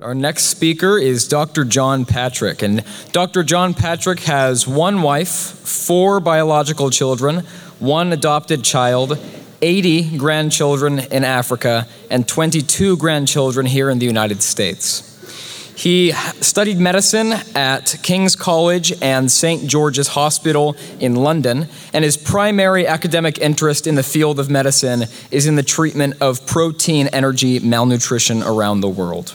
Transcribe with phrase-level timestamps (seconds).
[0.00, 1.64] Our next speaker is Dr.
[1.64, 2.62] John Patrick.
[2.62, 3.42] And Dr.
[3.42, 7.38] John Patrick has one wife, four biological children,
[7.80, 9.18] one adopted child,
[9.60, 15.04] 80 grandchildren in Africa, and 22 grandchildren here in the United States.
[15.76, 19.68] He studied medicine at King's College and St.
[19.68, 25.46] George's Hospital in London, and his primary academic interest in the field of medicine is
[25.46, 29.34] in the treatment of protein energy malnutrition around the world.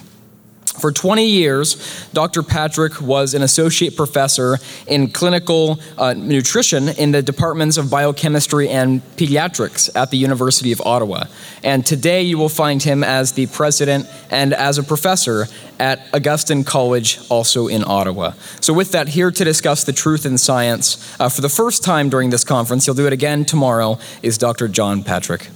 [0.79, 2.41] For 20 years, Dr.
[2.41, 4.57] Patrick was an associate professor
[4.87, 10.81] in clinical uh, nutrition in the departments of biochemistry and pediatrics at the University of
[10.81, 11.25] Ottawa.
[11.63, 15.45] And today you will find him as the president and as a professor
[15.79, 18.33] at Augustine College, also in Ottawa.
[18.59, 22.09] So, with that, here to discuss the truth in science uh, for the first time
[22.09, 24.67] during this conference, he'll do it again tomorrow, is Dr.
[24.67, 25.49] John Patrick.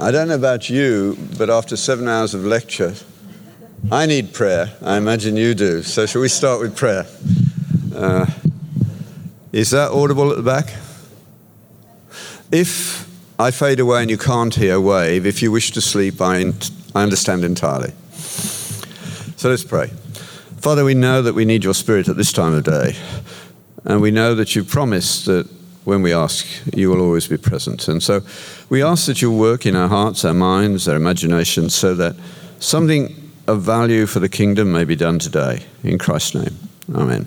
[0.00, 2.94] I don't know about you, but after seven hours of lecture,
[3.92, 4.72] I need prayer.
[4.80, 5.82] I imagine you do.
[5.82, 7.06] So, shall we start with prayer?
[7.94, 8.24] Uh,
[9.52, 10.72] is that audible at the back?
[12.50, 13.06] If
[13.38, 15.26] I fade away and you can't hear, wave.
[15.26, 16.50] If you wish to sleep, I,
[16.94, 17.92] I understand entirely.
[19.36, 19.88] So let's pray.
[20.62, 22.96] Father, we know that we need your spirit at this time of day.
[23.84, 25.46] And we know that you promised that
[25.84, 27.88] when we ask, you will always be present.
[27.88, 28.20] And so
[28.68, 32.16] we ask that you work in our hearts, our minds, our imaginations, so that
[32.58, 35.64] something of value for the kingdom may be done today.
[35.82, 36.56] In Christ's name.
[36.94, 37.26] Amen.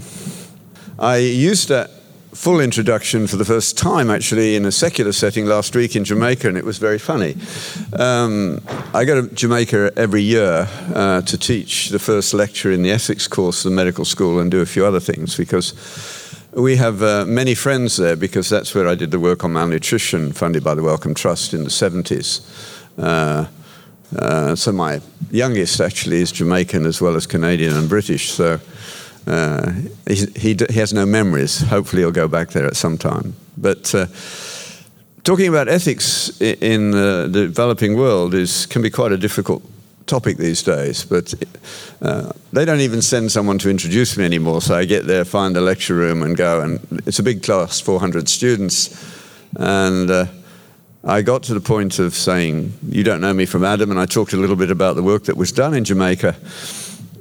[0.99, 1.89] I used that
[2.33, 6.47] full introduction for the first time actually in a secular setting last week in Jamaica,
[6.47, 7.35] and it was very funny.
[7.93, 8.61] Um,
[8.93, 13.27] I go to Jamaica every year uh, to teach the first lecture in the ethics
[13.27, 15.73] course of the medical school and do a few other things because
[16.55, 20.31] we have uh, many friends there because that's where I did the work on malnutrition
[20.31, 22.41] funded by the Wellcome Trust in the 70s.
[22.97, 23.47] Uh,
[24.17, 28.31] uh, so my youngest actually is Jamaican as well as Canadian and British.
[28.31, 28.59] So
[29.25, 29.71] uh,
[30.07, 31.61] he, he, he, has no memories.
[31.61, 33.35] Hopefully he'll go back there at some time.
[33.57, 34.07] But uh,
[35.23, 39.63] talking about ethics in the developing world is, can be quite a difficult
[40.05, 41.33] topic these days, but
[42.01, 44.61] uh, they don't even send someone to introduce me anymore.
[44.61, 46.61] So I get there, find the lecture room, and go.
[46.61, 48.93] And it's a big class, 400 students,
[49.55, 50.25] and uh,
[51.03, 54.05] I got to the point of saying, "You don't know me from Adam," and I
[54.05, 56.35] talked a little bit about the work that was done in Jamaica.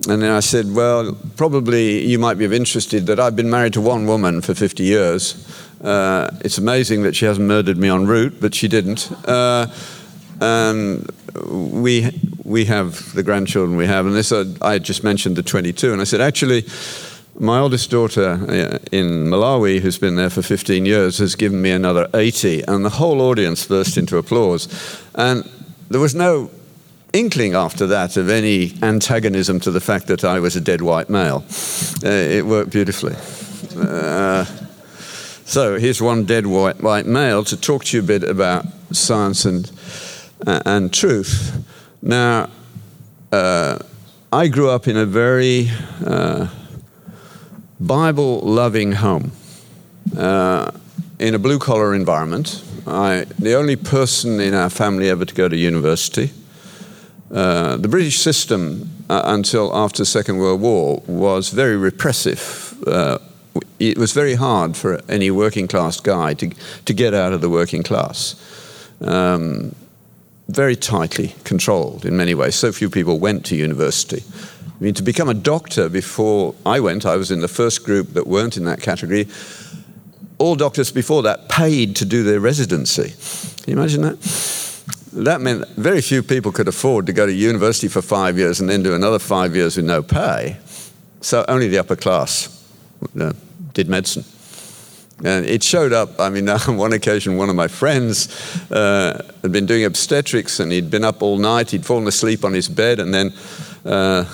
[0.09, 3.75] And then I said, Well, probably you might be of interested that I've been married
[3.75, 5.47] to one woman for 50 years.
[5.81, 9.11] Uh, it's amazing that she hasn't murdered me en route, but she didn't.
[9.29, 9.67] Uh,
[10.41, 11.09] and
[11.47, 12.11] we
[12.45, 16.01] we have the grandchildren we have, and this uh, I just mentioned the 22, and
[16.01, 16.65] I said actually.
[17.39, 21.71] My oldest daughter uh, in Malawi, who's been there for 15 years, has given me
[21.71, 24.69] another 80, and the whole audience burst into applause.
[25.15, 25.49] And
[25.89, 26.51] there was no
[27.13, 31.09] inkling after that of any antagonism to the fact that I was a dead white
[31.09, 31.45] male.
[32.05, 33.15] Uh, it worked beautifully.
[33.77, 34.45] Uh,
[35.45, 39.45] so here's one dead white, white male to talk to you a bit about science
[39.45, 39.71] and,
[40.47, 41.65] and truth.
[42.03, 42.49] Now,
[43.31, 43.79] uh,
[44.33, 45.71] I grew up in a very
[46.05, 46.49] uh,
[47.79, 49.33] Bible loving home,
[50.17, 50.71] uh,
[51.19, 52.65] in a blue collar environment.
[52.87, 56.31] I, the only person in our family ever to go to university.
[57.31, 62.75] Uh, the British system, uh, until after the Second World War, was very repressive.
[62.87, 63.19] Uh,
[63.79, 66.51] it was very hard for any working class guy to,
[66.85, 68.35] to get out of the working class.
[69.01, 69.75] Um,
[70.53, 72.55] very tightly controlled in many ways.
[72.55, 74.23] So few people went to university.
[74.83, 78.15] I mean, to become a doctor before I went, I was in the first group
[78.15, 79.29] that weren't in that category.
[80.39, 83.15] All doctors before that paid to do their residency.
[83.63, 84.19] Can you imagine that?
[85.13, 88.69] That meant very few people could afford to go to university for five years and
[88.69, 90.57] then do another five years with no pay.
[91.21, 92.49] So only the upper class
[93.19, 93.33] uh,
[93.73, 94.25] did medicine.
[95.25, 98.29] And it showed up, I mean, on one occasion, one of my friends
[98.71, 101.71] uh, had been doing obstetrics and he'd been up all night.
[101.71, 103.33] He'd fallen asleep on his bed, and then
[103.85, 104.25] uh,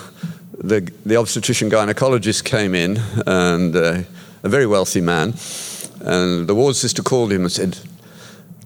[0.58, 4.02] the, the obstetrician gynecologist came in, and uh,
[4.42, 5.34] a very wealthy man.
[6.00, 7.78] And the ward sister called him and said,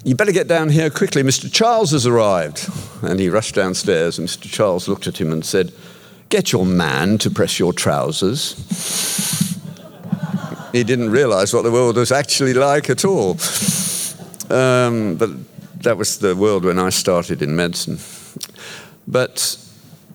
[0.04, 1.22] You better get down here quickly.
[1.22, 1.50] Mr.
[1.52, 2.68] Charles has arrived.
[3.02, 4.50] And he rushed downstairs, and Mr.
[4.50, 5.72] Charles looked at him and said,
[6.28, 9.51] Get your man to press your trousers
[10.72, 13.36] he didn't realize what the world was actually like at all.
[14.50, 15.30] Um, but
[15.82, 17.98] that was the world when I started in medicine.
[19.06, 19.58] But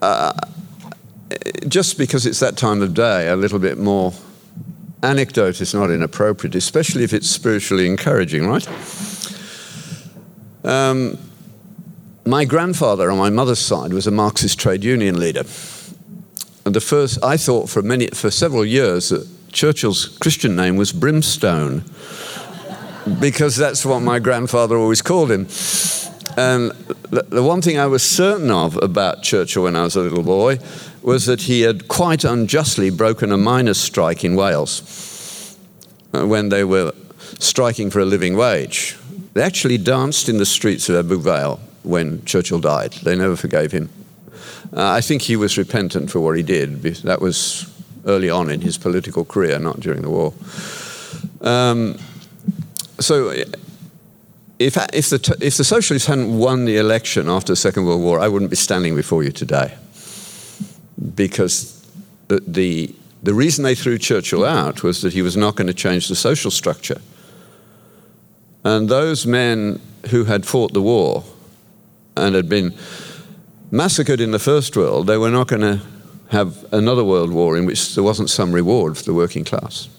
[0.02, 0.34] uh,
[1.68, 4.14] just because it's that time of day, a little bit more
[5.04, 8.68] anecdote is not inappropriate, especially if it's spiritually encouraging, right?
[10.64, 11.18] Um,
[12.26, 15.44] my grandfather on my mother's side was a Marxist trade union leader.
[16.66, 20.92] And the first, I thought for many, for several years that Churchill's Christian name was
[20.92, 21.84] Brimstone,
[23.20, 25.48] because that's what my grandfather always called him.
[26.38, 26.72] And
[27.10, 30.60] the one thing I was certain of about Churchill when I was a little boy
[31.02, 35.58] was that he had quite unjustly broken a miners' strike in Wales
[36.14, 36.94] uh, when they were
[37.40, 38.98] striking for a living wage.
[39.34, 42.94] They actually danced in the streets of Ebbw Vale when Churchill died.
[43.04, 43.90] They never forgave him.
[44.74, 46.84] Uh, I think he was repentant for what he did.
[47.04, 47.74] That was
[48.08, 50.34] early on in his political career, not during the war.
[51.42, 51.98] Um,
[53.00, 53.30] so,
[54.60, 58.20] if, if, the, if the socialists hadn't won the election after the Second World War,
[58.20, 59.76] I wouldn't be standing before you today.
[61.14, 61.86] Because
[62.28, 65.74] the, the, the reason they threw Churchill out was that he was not going to
[65.74, 67.02] change the social structure.
[68.64, 71.24] And those men who had fought the war
[72.16, 72.76] and had been
[73.70, 75.82] massacred in the First World, they were not going to
[76.30, 79.90] have another world war in which there wasn't some reward for the working class,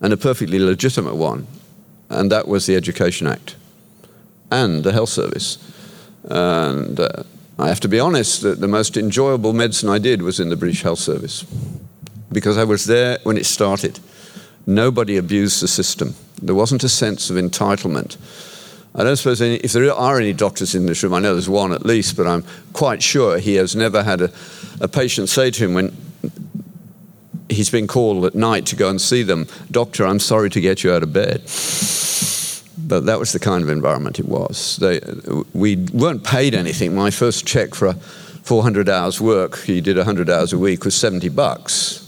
[0.00, 1.46] and a perfectly legitimate one,
[2.08, 3.56] and that was the Education Act
[4.50, 5.58] and the health service.
[6.24, 7.22] And uh,
[7.58, 10.56] I have to be honest that the most enjoyable medicine I did was in the
[10.56, 11.44] British Health Service
[12.30, 14.00] because I was there when it started.
[14.66, 16.14] Nobody abused the system.
[16.42, 18.16] There wasn't a sense of entitlement.
[18.96, 21.50] I don't suppose any, if there are any doctors in this room, I know there's
[21.50, 24.30] one at least, but I'm quite sure he has never had a,
[24.80, 25.94] a patient say to him when
[27.50, 30.82] he's been called at night to go and see them, Doctor, I'm sorry to get
[30.82, 31.42] you out of bed.
[32.78, 34.76] But that was the kind of environment it was.
[34.76, 35.00] They,
[35.52, 36.94] we weren't paid anything.
[36.94, 41.28] My first check for 400 hours work, he did 100 hours a week, was 70
[41.30, 42.02] bucks.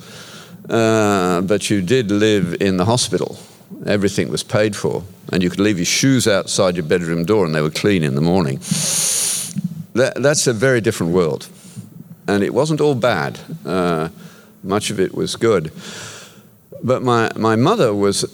[0.70, 3.38] Uh, but you did live in the hospital.
[3.86, 7.54] Everything was paid for and you could leave your shoes outside your bedroom door and
[7.54, 8.58] they were clean in the morning.
[9.94, 11.48] That, that's a very different world.
[12.26, 14.08] And it wasn't all bad, uh,
[14.62, 15.72] much of it was good.
[16.82, 18.24] But my, my mother was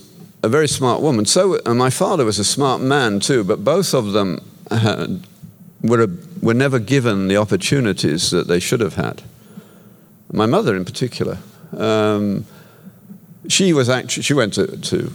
[0.43, 1.25] a very smart woman.
[1.25, 4.41] So and my father was a smart man too, but both of them
[4.71, 5.27] had,
[5.83, 6.09] were, a,
[6.43, 9.23] were never given the opportunities that they should have had.
[10.33, 11.39] My mother, in particular,
[11.77, 12.47] um,
[13.49, 15.13] she was actually she went to, to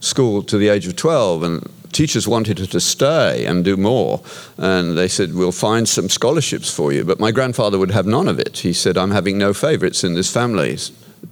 [0.00, 4.20] school to the age of 12 and teachers wanted her to stay and do more.
[4.56, 7.04] And they said we'll find some scholarships for you.
[7.04, 8.58] But my grandfather would have none of it.
[8.58, 10.78] He said i'm having no favorites in this family.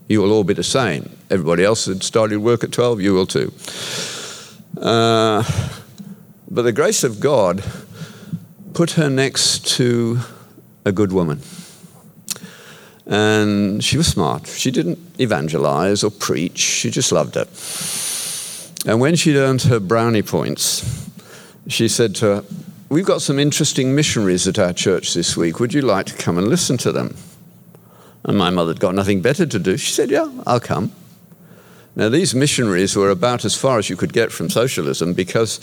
[0.09, 1.11] You will all be the same.
[1.31, 3.53] Everybody else had started work at 12 you will too.
[4.81, 5.43] Uh,
[6.51, 7.63] but the grace of god
[8.75, 10.19] put her next to
[10.85, 11.41] a good woman
[13.07, 17.47] and she was smart she didn't evangelize or preach she just loved her
[18.87, 21.11] and when she'd earned her brownie points,
[21.67, 22.45] she said to her,
[22.89, 25.59] We've got some interesting missionaries at our church this week.
[25.59, 27.17] Would you like to come and listen to them?
[28.23, 29.77] And my mother had got nothing better to do.
[29.77, 30.93] She said, Yeah, I'll come.
[31.97, 35.59] Now, these missionaries were about as far as you could get from socialism because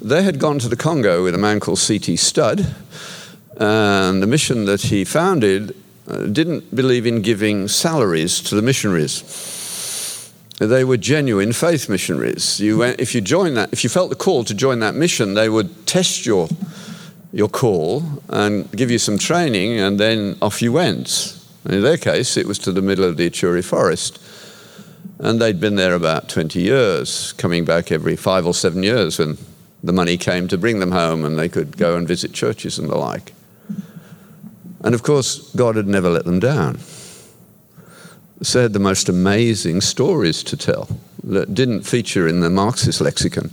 [0.00, 2.16] they had gone to the Congo with a man called C.T.
[2.16, 2.72] Studd.
[3.56, 5.74] And the mission that he founded
[6.08, 9.22] Uh, didn't believe in giving salaries to the missionaries
[10.60, 12.60] they were genuine faith missionaries.
[12.60, 15.32] You went, if you joined that, if you felt the call to join that mission,
[15.32, 16.48] they would test your
[17.32, 21.38] your call and give you some training, and then off you went.
[21.64, 24.20] And in their case, it was to the middle of the Ituri forest,
[25.18, 29.38] and they'd been there about 20 years, coming back every five or seven years when
[29.82, 32.90] the money came to bring them home, and they could go and visit churches and
[32.90, 33.32] the like.
[34.82, 36.78] And of course, God had never let them down
[38.42, 40.88] said the most amazing stories to tell
[41.22, 43.50] that didn't feature in the Marxist lexicon.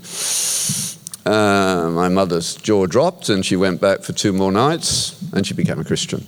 [1.25, 5.53] Uh, my mother's jaw dropped and she went back for two more nights and she
[5.53, 6.25] became a Christian.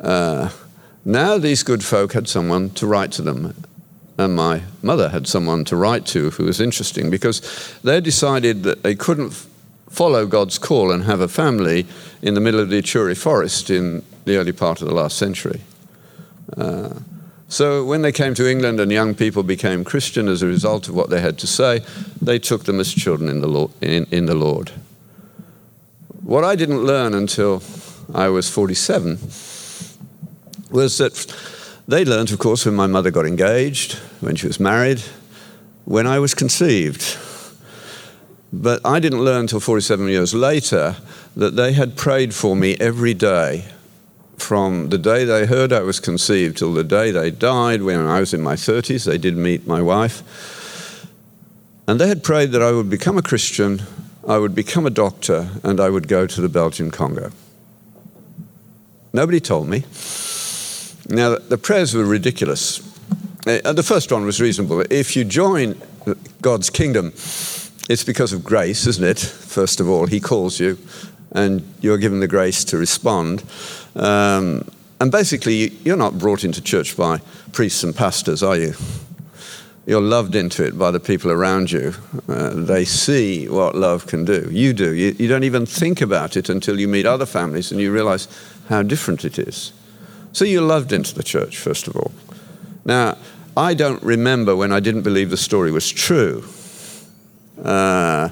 [0.00, 0.50] Uh,
[1.04, 3.54] now these good folk had someone to write to them.
[4.18, 7.42] And my mother had someone to write to who was interesting because
[7.82, 9.46] they decided that they couldn't
[9.88, 11.86] follow God's call and have a family
[12.22, 15.60] in the middle of the Ituri forest in the early part of the last century.
[16.56, 16.94] Uh,
[17.48, 20.94] so when they came to England and young people became Christian as a result of
[20.94, 21.80] what they had to say,
[22.20, 23.70] they took them as children in the Lord.
[23.80, 24.72] In, in the Lord.
[26.22, 27.62] What I didn't learn until
[28.12, 29.18] I was 47
[30.72, 31.36] was that
[31.86, 35.00] they learned, of course, when my mother got engaged, when she was married,
[35.84, 37.16] when I was conceived.
[38.62, 40.96] But I didn't learn until 47 years later
[41.36, 43.66] that they had prayed for me every day
[44.38, 48.20] from the day they heard I was conceived till the day they died, when I
[48.20, 50.22] was in my 30s, they did meet my wife.
[51.88, 53.82] And they had prayed that I would become a Christian
[54.26, 57.30] I would become a doctor and I would go to the Belgian Congo.
[59.12, 59.84] Nobody told me.
[61.08, 62.80] Now, the prayers were ridiculous.
[63.46, 64.80] Uh, the first one was reasonable.
[64.90, 65.80] If you join
[66.42, 67.12] God's kingdom,
[67.88, 69.18] it's because of grace, isn't it?
[69.18, 70.78] First of all, He calls you,
[71.32, 73.44] and you're given the grace to respond.
[73.94, 74.68] Um,
[75.00, 77.20] and basically, you're not brought into church by
[77.52, 78.74] priests and pastors, are you?
[79.86, 81.94] You're loved into it by the people around you.
[82.28, 84.48] Uh, they see what love can do.
[84.50, 84.92] You do.
[84.92, 88.26] You, you don't even think about it until you meet other families and you realize
[88.68, 89.72] how different it is.
[90.32, 92.10] So you're loved into the church, first of all.
[92.84, 93.16] Now,
[93.56, 96.44] I don't remember when I didn't believe the story was true.
[97.62, 98.30] Uh,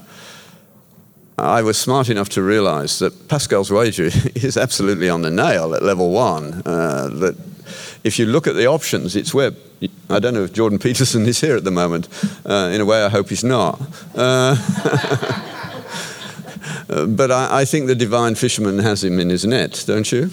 [1.36, 4.04] I was smart enough to realize that Pascal's wager
[4.34, 6.62] is absolutely on the nail at level one.
[6.64, 7.36] Uh, that
[8.04, 9.52] if you look at the options, it's where
[10.08, 12.08] I don't know if Jordan Peterson is here at the moment.
[12.46, 13.80] Uh, in a way, I hope he's not.
[16.86, 20.30] Uh, but I, I, think the divine fisherman has him in his net, don't you?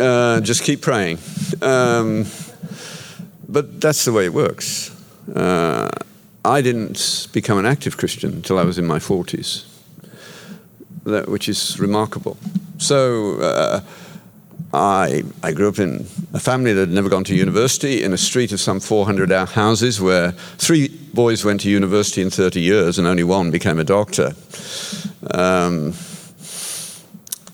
[0.00, 1.18] Uh, just keep praying.
[1.62, 2.26] Um,
[3.48, 4.90] but that's the way it works.
[6.44, 9.64] I didn't become an active Christian until I was in my 40s,
[11.04, 12.36] that, which is remarkable.
[12.76, 13.80] So uh,
[14.74, 18.18] I, I grew up in a family that had never gone to university in a
[18.18, 23.06] street of some 400 houses where three boys went to university in 30 years and
[23.06, 24.34] only one became a doctor.
[25.30, 25.94] Um,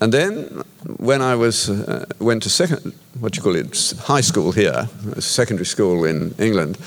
[0.01, 0.63] and then
[0.97, 4.89] when I was, uh, went to second, what do you call it, high school here,
[5.19, 6.79] secondary school in England,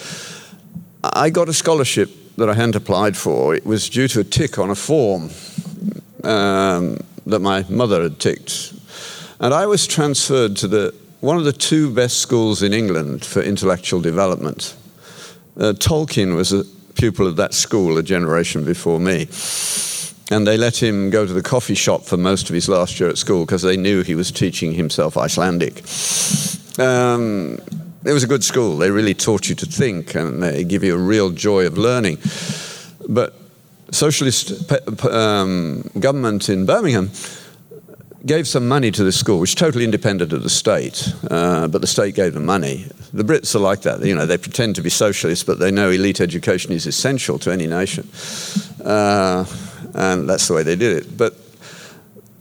[1.03, 3.53] I got a scholarship that I hadn't applied for.
[3.55, 5.29] It was due to a tick on a form
[6.23, 8.73] um, that my mother had ticked
[9.43, 13.41] and I was transferred to the, one of the two best schools in England for
[13.41, 14.73] intellectual development.
[15.57, 16.63] Uh, Tolkien was a
[16.95, 19.27] pupil of that school a generation before me.
[20.31, 23.09] And they let him go to the coffee shop for most of his last year
[23.09, 25.83] at school because they knew he was teaching himself Icelandic.
[26.79, 27.59] Um,
[28.05, 28.77] it was a good school.
[28.77, 32.17] They really taught you to think and they give you a real joy of learning.
[33.07, 33.35] But
[33.91, 34.71] socialist
[35.05, 37.11] um, government in Birmingham
[38.25, 41.81] gave some money to this school, which is totally independent of the state, uh, but
[41.81, 42.85] the state gave them money.
[43.13, 44.03] The Brits are like that.
[44.03, 47.51] You know, they pretend to be socialists, but they know elite education is essential to
[47.51, 48.07] any nation.
[48.83, 49.45] Uh,
[49.93, 51.17] and that's the way they did it.
[51.17, 51.35] But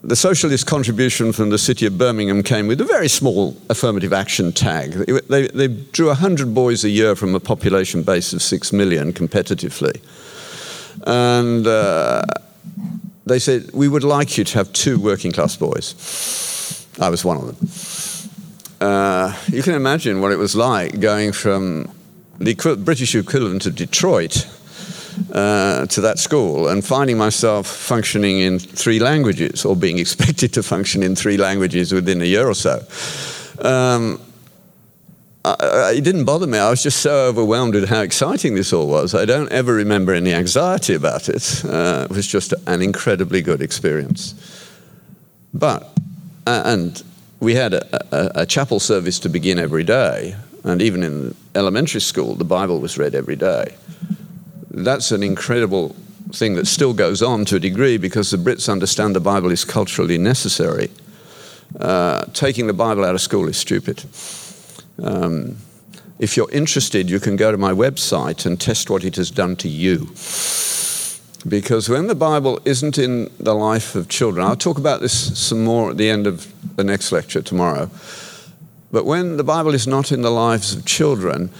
[0.02, 4.52] the socialist contribution from the city of Birmingham came with a very small affirmative action
[4.52, 4.92] tag.
[4.92, 10.00] They, they drew 100 boys a year from a population base of 6 million competitively.
[11.06, 12.22] And uh,
[13.26, 16.88] they said, We would like you to have two working class boys.
[17.00, 18.88] I was one of them.
[18.88, 21.88] Uh, you can imagine what it was like going from
[22.40, 22.54] the
[22.84, 24.48] British equivalent of Detroit
[25.32, 30.62] uh, to that school and finding myself functioning in three languages or being expected to
[30.62, 32.80] function in three languages within a year or so.
[33.60, 34.20] Um,
[35.44, 36.58] I, it didn't bother me.
[36.58, 39.14] I was just so overwhelmed with how exciting this all was.
[39.14, 41.64] I don't ever remember any anxiety about it.
[41.64, 44.34] Uh, it was just an incredibly good experience.
[45.52, 45.82] But,
[46.46, 47.02] uh, and
[47.40, 52.00] we had a, a, a, chapel service to begin every day, and even in elementary
[52.00, 53.74] school, the Bible was read every day.
[54.74, 55.94] That's an incredible
[56.32, 59.66] thing that still goes on to a degree because the Brits understand the Bible is
[59.66, 60.90] culturally necessary.
[61.78, 64.02] Uh, taking the Bible out of school is stupid.
[65.02, 65.58] Um,
[66.18, 69.56] if you're interested, you can go to my website and test what it has done
[69.56, 70.06] to you.
[71.46, 75.64] Because when the Bible isn't in the life of children, I'll talk about this some
[75.64, 77.90] more at the end of the next lecture tomorrow.
[78.90, 81.50] But when the Bible is not in the lives of children,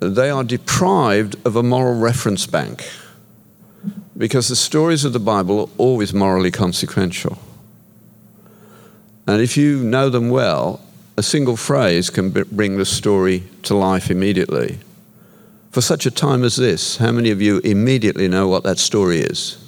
[0.00, 2.88] they are deprived of a moral reference bank.
[4.16, 7.38] Because the stories of the Bible are always morally consequential.
[9.26, 10.80] And if you know them well,
[11.16, 14.78] a single phrase can bring the story to life immediately.
[15.70, 19.18] For such a time as this, how many of you immediately know what that story
[19.18, 19.58] is?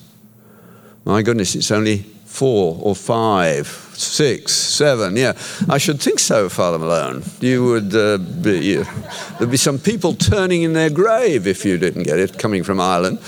[1.05, 3.67] My goodness, it's only four or five,
[4.01, 5.17] six, seven.
[5.17, 5.33] Yeah,
[5.69, 7.23] I should think so, Father Malone.
[7.41, 8.85] You would uh, be, you,
[9.39, 12.81] there'd be some people turning in their grave if you didn't get it, coming from
[12.81, 13.19] Ireland.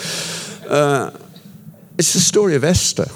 [0.69, 1.11] Uh,
[1.99, 3.09] it's the story of Esther.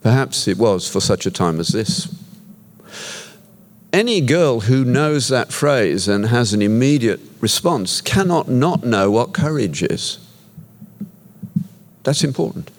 [0.00, 2.08] Perhaps it was for such a time as this
[3.92, 9.34] any girl who knows that phrase and has an immediate response cannot not know what
[9.34, 10.18] courage is.
[12.02, 12.70] That's important.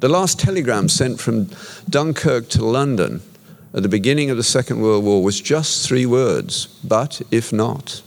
[0.00, 1.50] The last telegram sent from
[1.88, 3.20] Dunkirk to London
[3.74, 8.00] at the beginning of the Second World War was just three words, but if not,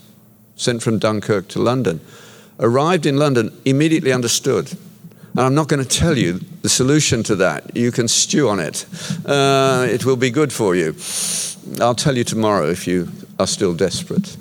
[0.56, 2.02] sent from Dunkirk to London.
[2.60, 4.72] Arrived in London, immediately understood.
[4.72, 7.76] And I'm not going to tell you the solution to that.
[7.78, 8.88] You can stew on it.
[9.24, 10.96] Uh, it will be good for you.
[11.80, 13.10] I'll tell you tomorrow if you
[13.40, 14.36] are still desperate.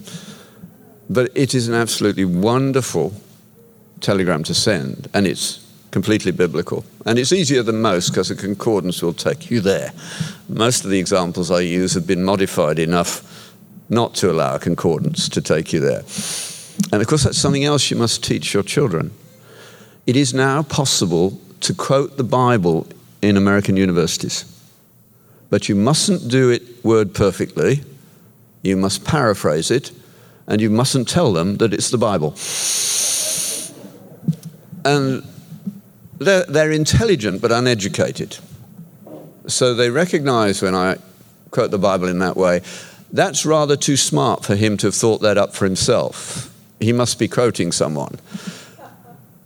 [1.10, 3.12] But it is an absolutely wonderful
[4.00, 5.61] telegram to send, and it's
[5.92, 6.84] completely biblical.
[7.06, 9.92] And it's easier than most because a concordance will take you there.
[10.48, 13.22] Most of the examples I use have been modified enough
[13.88, 16.02] not to allow a concordance to take you there.
[16.92, 19.12] And of course, that's something else you must teach your children.
[20.06, 22.88] It is now possible to quote the Bible
[23.20, 24.44] in American universities,
[25.50, 27.82] but you mustn't do it word perfectly.
[28.62, 29.92] You must paraphrase it,
[30.46, 32.34] and you mustn't tell them that it's the Bible.
[34.84, 35.22] And
[36.22, 38.38] they're, they're intelligent but uneducated.
[39.46, 40.98] So they recognize when I
[41.50, 42.62] quote the Bible in that way,
[43.12, 46.52] that's rather too smart for him to have thought that up for himself.
[46.80, 48.18] He must be quoting someone.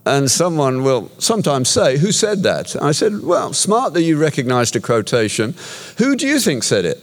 [0.06, 2.80] And someone will sometimes say, Who said that?
[2.80, 5.54] I said, Well, smart that you recognized a quotation.
[5.98, 7.02] Who do you think said it?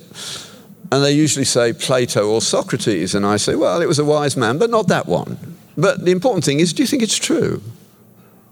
[0.90, 3.14] And they usually say Plato or Socrates.
[3.14, 5.58] And I say, Well, it was a wise man, but not that one.
[5.78, 7.62] But the important thing is, do you think it's true?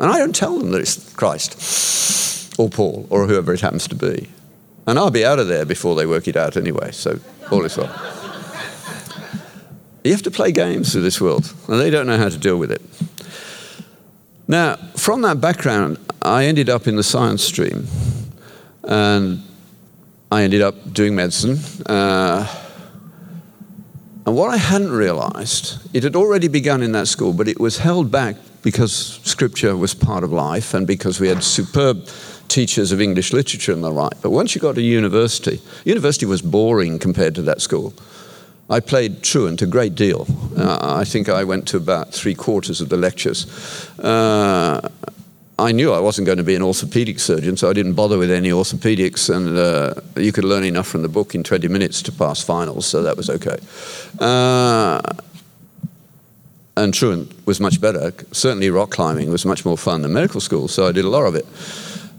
[0.02, 3.96] And I don't tell them that it's Christ or Paul or whoever it happens to
[3.96, 4.30] be.
[4.88, 7.20] And I'll be out of there before they work it out anyway, so
[7.52, 7.94] all is well.
[10.04, 12.58] You have to play games with this world, and they don't know how to deal
[12.58, 12.82] with it.
[14.48, 17.86] Now, from that background, I ended up in the science stream,
[18.84, 19.44] and
[20.32, 21.60] I ended up doing medicine.
[21.86, 22.48] Uh,
[24.26, 27.78] and what I hadn't realized, it had already begun in that school, but it was
[27.78, 32.08] held back because scripture was part of life and because we had superb
[32.48, 34.22] teachers of English literature and the like.
[34.22, 37.94] But once you got to university, university was boring compared to that school.
[38.70, 40.28] I played truant a great deal.
[40.56, 43.46] Uh, I think I went to about three quarters of the lectures.
[44.00, 44.88] Uh,
[45.60, 48.32] I knew I wasn't going to be an orthopedic surgeon, so I didn't bother with
[48.32, 52.12] any orthopedics, and uh, you could learn enough from the book in 20 minutes to
[52.12, 53.60] pass finals, so that was okay.
[56.82, 58.12] And truant was much better.
[58.32, 61.28] Certainly, rock climbing was much more fun than medical school, so I did a lot
[61.28, 61.46] of it.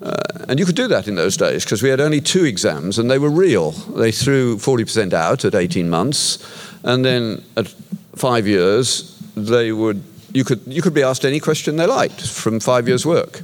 [0.01, 2.97] Uh, and you could do that in those days because we had only two exams
[2.97, 3.73] and they were real.
[3.73, 6.39] They threw 40% out at 18 months,
[6.85, 7.75] and then at
[8.15, 10.01] five years, they would,
[10.33, 13.43] you, could, you could be asked any question they liked from five years' work.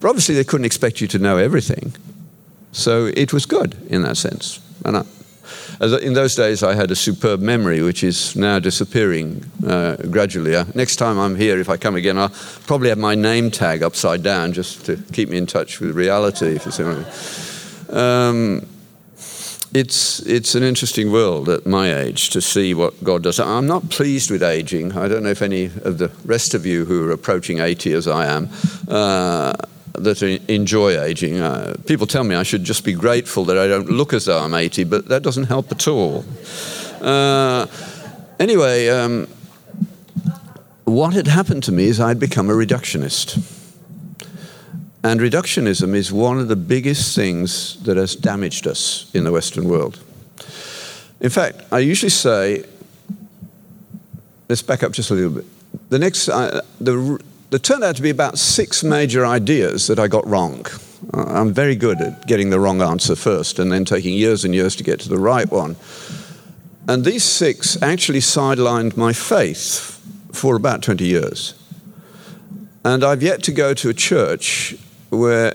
[0.00, 1.94] But obviously, they couldn't expect you to know everything.
[2.72, 4.60] So it was good in that sense.
[4.84, 5.04] And I,
[5.80, 10.54] in those days, I had a superb memory, which is now disappearing uh, gradually.
[10.54, 12.32] Uh, next time I'm here, if I come again, I'll
[12.66, 16.56] probably have my name tag upside down just to keep me in touch with reality,
[16.56, 17.98] if you see what I mean.
[17.98, 18.66] Um,
[19.72, 23.38] it's, it's an interesting world at my age to see what God does.
[23.38, 24.96] I'm not pleased with aging.
[24.96, 28.08] I don't know if any of the rest of you who are approaching 80 as
[28.08, 28.48] I am
[28.88, 29.52] uh,
[29.94, 31.38] that enjoy aging.
[31.38, 34.38] Uh, people tell me I should just be grateful that I don't look as though
[34.38, 36.24] I'm 80, but that doesn't help at all.
[37.00, 37.66] Uh,
[38.38, 39.26] anyway, um,
[40.84, 43.38] what had happened to me is I'd become a reductionist.
[45.02, 49.68] And reductionism is one of the biggest things that has damaged us in the Western
[49.68, 49.98] world.
[51.20, 52.64] In fact, I usually say,
[54.48, 55.46] let's back up just a little bit.
[55.88, 57.18] The next, uh, the,
[57.50, 60.64] there turned out to be about six major ideas that I got wrong.
[61.12, 64.54] Uh, I'm very good at getting the wrong answer first and then taking years and
[64.54, 65.74] years to get to the right one.
[66.88, 70.00] And these six actually sidelined my faith
[70.32, 71.54] for about 20 years.
[72.84, 74.76] And I've yet to go to a church
[75.10, 75.54] where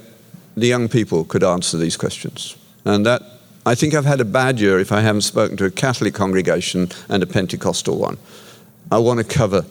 [0.55, 2.58] the young people could answer these questions.
[2.84, 3.21] And that,
[3.65, 6.89] I think I've had a bad year if I haven't spoken to a Catholic congregation
[7.10, 8.17] and a Pentecostal one.
[8.91, 9.65] I want to cover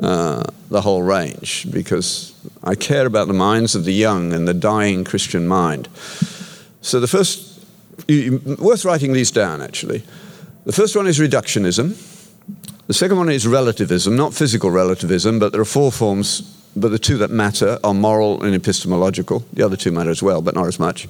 [0.00, 4.54] uh, the whole range because I care about the minds of the young and the
[4.54, 5.88] dying Christian mind.
[6.80, 7.60] So the first,
[8.58, 10.02] worth writing these down actually.
[10.64, 11.96] The first one is reductionism.
[12.86, 16.40] The second one is relativism, not physical relativism, but there are four forms,
[16.76, 19.44] but the two that matter are moral and epistemological.
[19.52, 21.06] The other two matter as well, but not as much.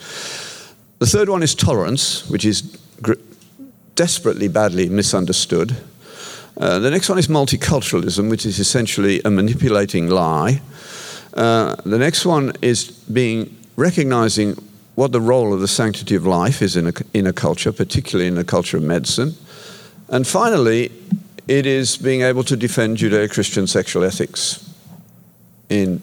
[0.99, 3.15] The third one is tolerance, which is gr-
[3.95, 5.77] desperately badly misunderstood.
[6.57, 10.61] Uh, the next one is multiculturalism, which is essentially a manipulating lie.
[11.35, 14.55] Uh, the next one is being recognizing
[14.95, 18.29] what the role of the sanctity of life is in a, in a culture, particularly
[18.29, 19.35] in the culture of medicine.
[20.09, 20.93] And finally,
[21.49, 24.69] it is being able to defend Judeo Christian sexual ethics
[25.71, 26.03] in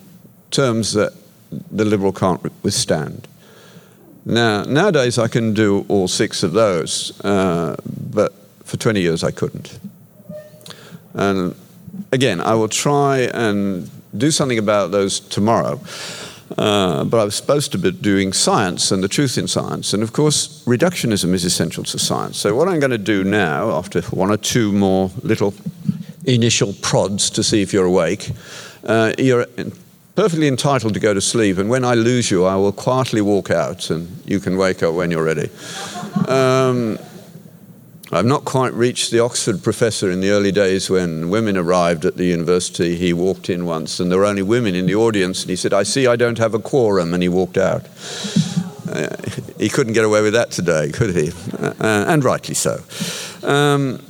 [0.50, 1.14] terms that
[1.72, 3.28] the liberal can't withstand.
[4.26, 7.76] Now, nowadays I can do all six of those, uh,
[8.12, 8.34] but
[8.64, 9.80] for 20 years I couldn't.
[11.14, 11.56] And
[12.12, 15.80] again, I will try and do something about those tomorrow.
[16.58, 19.94] Uh, but I was supposed to be doing science and the truth in science.
[19.94, 22.38] And of course, reductionism is essential to science.
[22.38, 25.54] So, what I'm going to do now, after one or two more little
[26.26, 28.32] initial prods to see if you're awake,
[28.84, 29.46] uh, you're
[30.16, 31.60] perfectly entitled to go to sleep.
[31.60, 34.96] And when I lose you, I will quietly walk out and you can wake up
[34.96, 35.50] when you're ready.
[36.28, 36.98] Um,
[38.12, 42.18] I've not quite reached the Oxford professor in the early days when women arrived at
[42.18, 42.96] the university.
[42.96, 45.74] He walked in once and there were only women in the audience, and he said,
[45.74, 47.86] I see I don't have a quorum, and he walked out.
[48.92, 49.16] Uh,
[49.60, 51.32] he couldn't get away with that today, could he?
[51.60, 51.74] Uh,
[52.08, 52.82] and rightly so.
[53.44, 54.04] Um,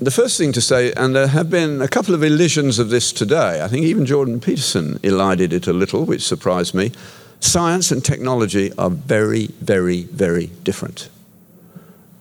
[0.00, 3.10] the first thing to say, and there have been a couple of elisions of this
[3.10, 6.92] today, I think even Jordan Peterson elided it a little, which surprised me.
[7.40, 11.08] Science and technology are very, very, very different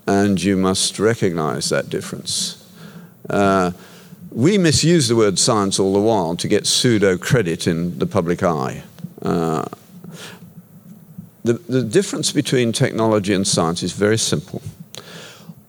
[0.08, 2.63] and you must recognize that difference.
[3.30, 3.72] Uh,
[4.32, 8.41] we misuse the word science all the while to get pseudo credit in the public
[8.41, 8.84] eye.
[9.22, 9.65] Uh,
[11.43, 14.62] the, the difference between technology and science is very simple.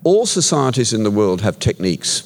[0.04, 2.22] All societies in the world have techniques.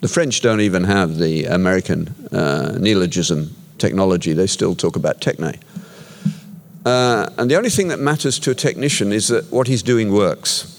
[0.00, 5.60] The French don't even have the American uh, neologism technology, they still talk about techne.
[6.84, 10.12] Uh, and the only thing that matters to a technician is that what he's doing
[10.12, 10.75] works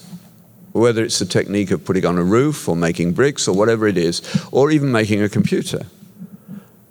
[0.78, 3.96] whether it's the technique of putting on a roof or making bricks or whatever it
[3.96, 5.86] is, or even making a computer.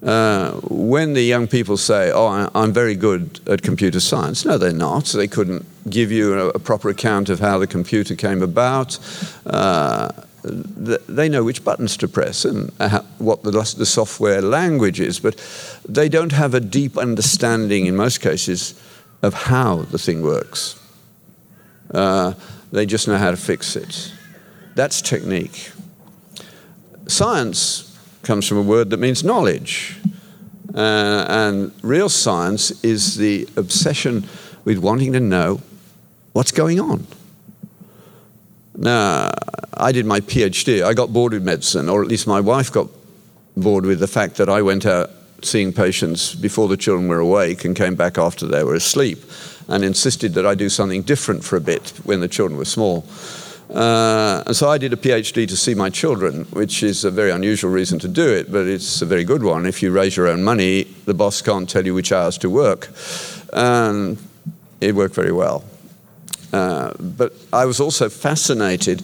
[0.04, 4.72] Uh, when the young people say, Oh, I'm very good at computer science, no, they're
[4.72, 5.06] not.
[5.06, 9.00] They couldn't give you a, a proper account of how the computer came about.
[9.46, 10.10] Uh,
[10.44, 12.72] they know which buttons to press and
[13.18, 15.36] what the, the software language is, but
[15.88, 18.82] they don't have a deep understanding, in most cases,
[19.22, 20.80] of how the thing works.
[21.92, 22.34] Uh,
[22.72, 24.14] they just know how to fix it.
[24.76, 25.72] That's technique.
[27.08, 29.98] Science comes from a word that means knowledge.
[30.76, 34.26] Uh, and real science is the obsession
[34.66, 35.62] with wanting to know
[36.34, 37.08] what's going on.
[38.76, 39.32] Now,
[39.74, 40.84] I did my PhD.
[40.84, 42.88] I got bored with medicine, or at least my wife got
[43.56, 45.10] bored with the fact that I went out
[45.42, 49.20] seeing patients before the children were awake and came back after they were asleep
[49.68, 53.06] and insisted that I do something different for a bit when the children were small.
[53.74, 57.32] Uh, and so I did a PhD to see my children, which is a very
[57.32, 59.66] unusual reason to do it, but it's a very good one.
[59.66, 62.90] If you raise your own money, the boss can't tell you which hours to work.
[63.52, 64.18] And
[64.80, 65.66] it worked very well.
[66.54, 69.02] Uh, but I was also fascinated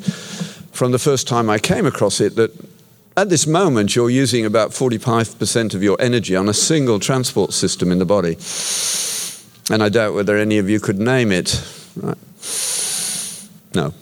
[0.71, 2.51] from the first time I came across it that
[3.15, 7.91] at this moment you're using about 45% of your energy on a single transport system
[7.91, 8.37] in the body
[9.71, 11.63] and I doubt whether any of you could name it.
[11.95, 12.17] Right.
[13.73, 13.93] No.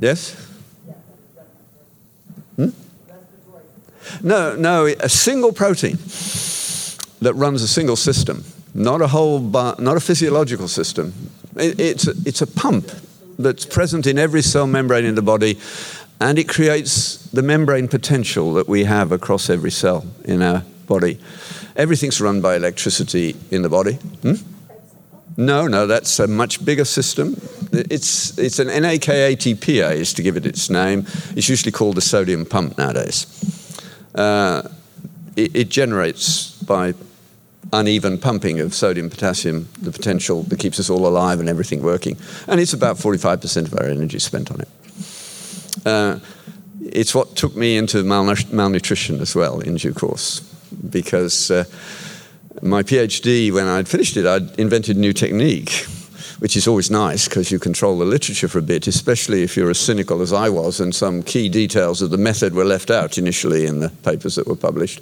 [0.00, 0.34] Yes?
[2.56, 2.68] Hmm?
[4.22, 5.98] No, no, a single protein
[7.20, 8.44] that runs a single system,
[8.74, 11.12] not a whole, not a physiological system.
[11.56, 12.90] It, it's, a, it's a pump
[13.38, 15.58] that's present in every cell membrane in the body,
[16.20, 21.18] and it creates the membrane potential that we have across every cell in our body.
[21.76, 23.94] Everything's run by electricity in the body.
[23.94, 24.34] Hmm?
[25.36, 27.36] No, no, that's a much bigger system.
[27.72, 31.00] It's, it's an NAKATPase, to give it its name.
[31.36, 33.26] It's usually called the sodium pump nowadays.
[34.14, 34.66] Uh,
[35.36, 36.94] it, it generates by
[37.72, 42.16] uneven pumping of sodium potassium the potential that keeps us all alive and everything working.
[42.46, 44.68] And it's about 45% of our energy spent on it.
[45.84, 46.18] Uh,
[46.80, 50.40] it's what took me into malnutrition as well in due course
[50.90, 51.64] because uh,
[52.62, 55.70] my PhD, when I'd finished it, I'd invented a new technique,
[56.38, 59.70] which is always nice because you control the literature for a bit, especially if you're
[59.70, 63.18] as cynical as I was and some key details of the method were left out
[63.18, 65.00] initially in the papers that were published.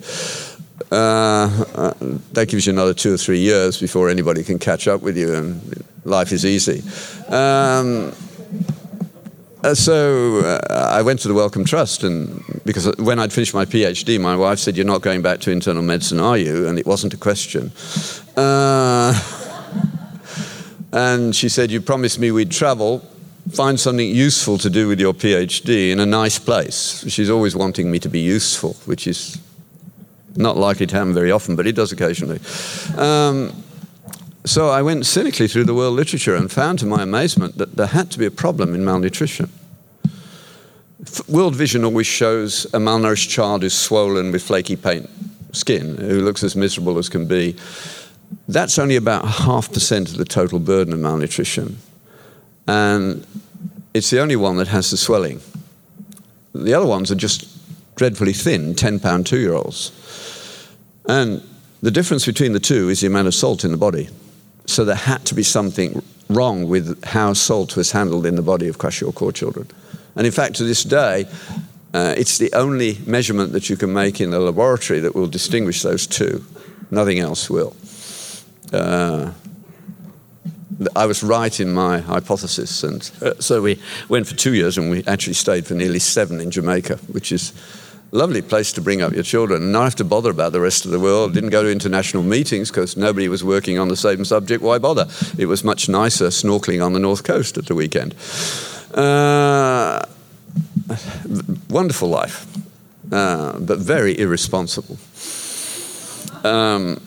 [0.91, 1.95] Uh, uh,
[2.33, 5.33] that gives you another two or three years before anybody can catch up with you,
[5.35, 6.83] and life is easy.
[7.33, 8.13] Um,
[9.65, 13.65] uh, so uh, I went to the Wellcome Trust, and because when I'd finished my
[13.65, 16.87] PhD, my wife said, "You're not going back to internal medicine, are you?" And it
[16.87, 17.73] wasn't a question.
[18.37, 19.19] Uh,
[20.93, 23.03] and she said, "You promised me we'd travel,
[23.53, 27.91] find something useful to do with your PhD in a nice place." She's always wanting
[27.91, 29.39] me to be useful, which is
[30.37, 32.41] not likely to happen very often, but it does occasionally.
[32.99, 33.64] Um,
[34.45, 37.87] so I went cynically through the world literature and found to my amazement that there
[37.87, 39.51] had to be a problem in malnutrition.
[41.29, 45.09] World Vision always shows a malnourished child who's swollen with flaky paint
[45.53, 47.57] skin, who looks as miserable as can be.
[48.49, 51.79] That's only about half percent of the total burden of malnutrition.
[52.67, 53.27] And
[53.93, 55.41] it's the only one that has the swelling.
[56.55, 57.47] The other ones are just
[57.97, 59.93] dreadfully thin, 10 pound two year olds.
[61.07, 61.43] And
[61.85, 64.09] The difference between the two is the amount of salt in the body.
[64.67, 68.69] So there had to be something wrong with how salt was handled in the body
[68.69, 69.69] of kwashiorkor children.
[70.17, 71.27] And in fact, to this day,
[71.93, 75.83] uh, it's the only measurement that you can make in the laboratory that will distinguish
[75.83, 76.45] those two.
[76.91, 77.77] Nothing else will.
[78.73, 79.33] Uh,
[80.97, 84.91] I was right in my hypothesis, and uh, so we went for two years, and
[84.91, 87.53] we actually stayed for nearly seven in Jamaica, which is
[88.15, 90.85] lovely place to bring up your children and not have to bother about the rest
[90.85, 91.35] of the world.
[91.35, 94.63] Didn't go to international meetings because nobody was working on the same subject.
[94.63, 95.09] Why bother?
[95.37, 98.15] It was much nicer snorkeling on the north coast at the weekend.
[98.95, 100.07] Uh,
[101.69, 102.47] wonderful life,
[103.13, 104.97] uh, but very irresponsible.
[106.45, 107.01] Um,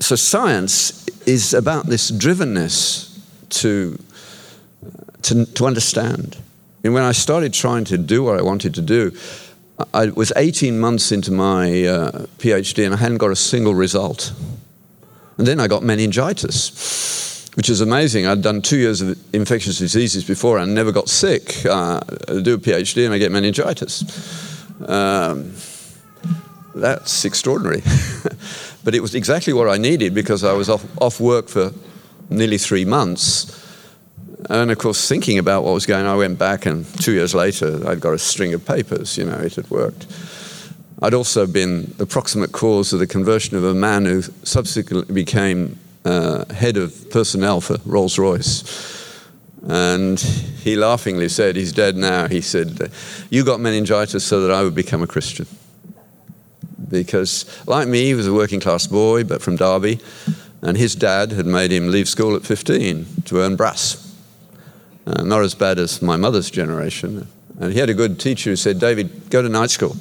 [0.00, 3.18] so science is about this drivenness
[3.50, 4.02] to,
[5.22, 6.38] to, to understand.
[6.82, 9.12] And when I started trying to do what I wanted to do,
[9.94, 14.32] I was 18 months into my uh, PhD and I hadn't got a single result.
[15.38, 18.26] And then I got meningitis, which is amazing.
[18.26, 21.64] I'd done two years of infectious diseases before and never got sick.
[21.64, 24.04] Uh, I do a PhD and I get meningitis.
[24.86, 25.54] Um,
[26.74, 27.82] that's extraordinary.
[28.84, 31.72] but it was exactly what I needed because I was off, off work for
[32.28, 33.59] nearly three months
[34.50, 37.34] and of course, thinking about what was going on, I went back, and two years
[37.36, 39.16] later, I'd got a string of papers.
[39.16, 40.06] You know, it had worked.
[41.00, 45.78] I'd also been the proximate cause of the conversion of a man who subsequently became
[46.04, 48.88] uh, head of personnel for Rolls Royce.
[49.68, 52.26] And he laughingly said, He's dead now.
[52.26, 52.90] He said,
[53.30, 55.46] You got meningitis so that I would become a Christian.
[56.88, 60.00] Because, like me, he was a working class boy, but from Derby,
[60.60, 64.09] and his dad had made him leave school at 15 to earn brass.
[65.10, 67.26] Uh, not as bad as my mother's generation.
[67.58, 69.96] And he had a good teacher who said, David, go to night school.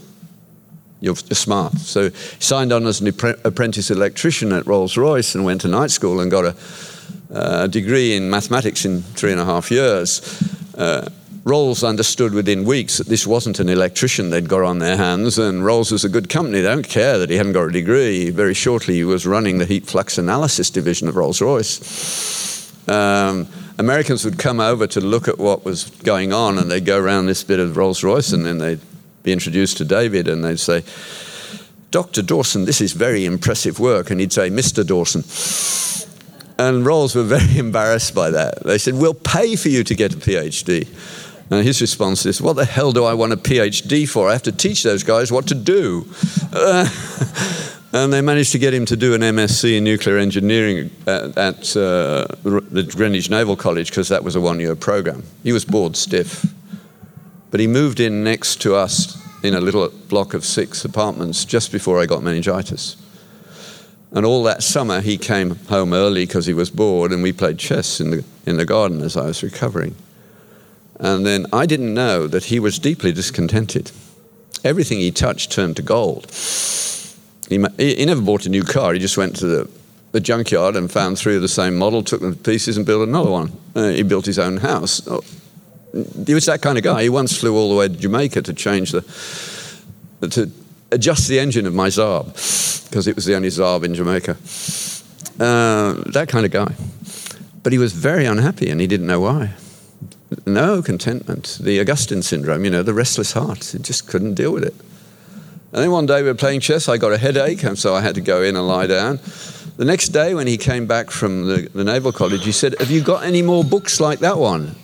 [1.02, 1.78] You're, smart.
[1.78, 5.92] So he signed on as an apprentice electrician at Rolls Royce and went to night
[5.92, 6.56] school and got a,
[7.34, 10.22] uh, degree in mathematics in three and a half years.
[10.78, 11.10] Uh,
[11.46, 15.66] Rolls understood within weeks that this wasn't an electrician they'd got on their hands, and
[15.66, 16.62] Rolls was a good company.
[16.62, 18.30] They don't care that he hadn't got a degree.
[18.30, 22.59] Very shortly, he was running the heat flux analysis division of Rolls Royce.
[22.90, 23.48] Um,
[23.78, 27.28] Americans would come over to look at what was going on, and they'd go around
[27.28, 28.82] this bit of Rolls Royce, and then they'd
[29.24, 30.84] be introduced to David, and they'd say,
[31.92, 32.22] Dr.
[32.22, 34.12] Dawson, this is very impressive work.
[34.12, 34.86] And he'd say, Mr.
[34.86, 35.24] Dawson.
[36.60, 38.64] And Rolls were very embarrassed by that.
[38.64, 40.88] They said, We'll pay for you to get a PhD.
[41.50, 44.30] And his response is, What the hell do I want a PhD for?
[44.30, 46.08] I have to teach those guys what to do.
[46.54, 46.88] Uh,
[47.92, 51.76] And they managed to get him to do an MSc in nuclear engineering at, at
[51.76, 55.24] uh, the Greenwich Naval College because that was a one year program.
[55.44, 56.46] He was bored stiff.
[57.50, 61.72] But he moved in next to us in a little block of six apartments just
[61.72, 62.96] before I got meningitis.
[64.12, 67.60] And all that summer, he came home early because he was bored, and we played
[67.60, 69.96] chess in the, in the garden as I was recovering.
[71.00, 73.92] And then I didn't know that he was deeply discontented.
[74.64, 76.30] Everything he touched turned to gold.
[77.50, 78.94] He, he never bought a new car.
[78.94, 79.70] He just went to the,
[80.12, 83.08] the junkyard and found three of the same model, took them to pieces, and built
[83.08, 83.52] another one.
[83.76, 85.06] Uh, he built his own house.
[85.08, 85.22] Oh,
[86.26, 87.04] he was that kind of guy.
[87.04, 89.02] He once flew all the way to Jamaica to change the,
[90.30, 90.52] to
[90.92, 92.26] adjust the engine of my Saab
[92.90, 94.38] because it was the only Saab in Jamaica.
[95.40, 96.74] Uh, that kind of guy.
[97.64, 99.54] But he was very unhappy and he didn't know why.
[100.46, 101.58] No contentment.
[101.62, 103.64] The Augustine syndrome, you know, the restless heart.
[103.66, 104.76] He just couldn't deal with it.
[105.72, 108.02] And then one day we were playing chess, I got a headache, and so I
[108.02, 109.20] had to go in and lie down.
[109.78, 112.90] The next day, when he came back from the, the Naval College, he said, Have
[112.90, 114.76] you got any more books like that one?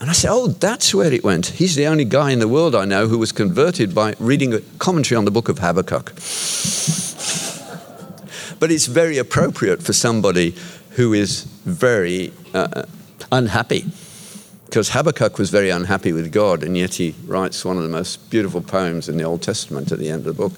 [0.00, 1.46] And I said, Oh, that's where it went.
[1.46, 4.60] He's the only guy in the world I know who was converted by reading a
[4.78, 6.06] commentary on the book of Habakkuk.
[8.58, 10.54] but it's very appropriate for somebody
[10.92, 12.84] who is very uh,
[13.30, 13.84] unhappy
[14.70, 18.30] because Habakkuk was very unhappy with God, and yet he writes one of the most
[18.30, 20.52] beautiful poems in the Old Testament at the end of the book.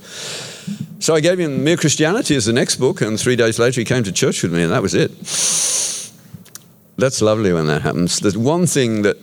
[1.01, 3.87] So I gave him Mere Christianity as the next book, and three days later he
[3.87, 5.11] came to church with me, and that was it.
[6.99, 8.21] That's lovely when that happens.
[8.21, 9.17] There's one thing that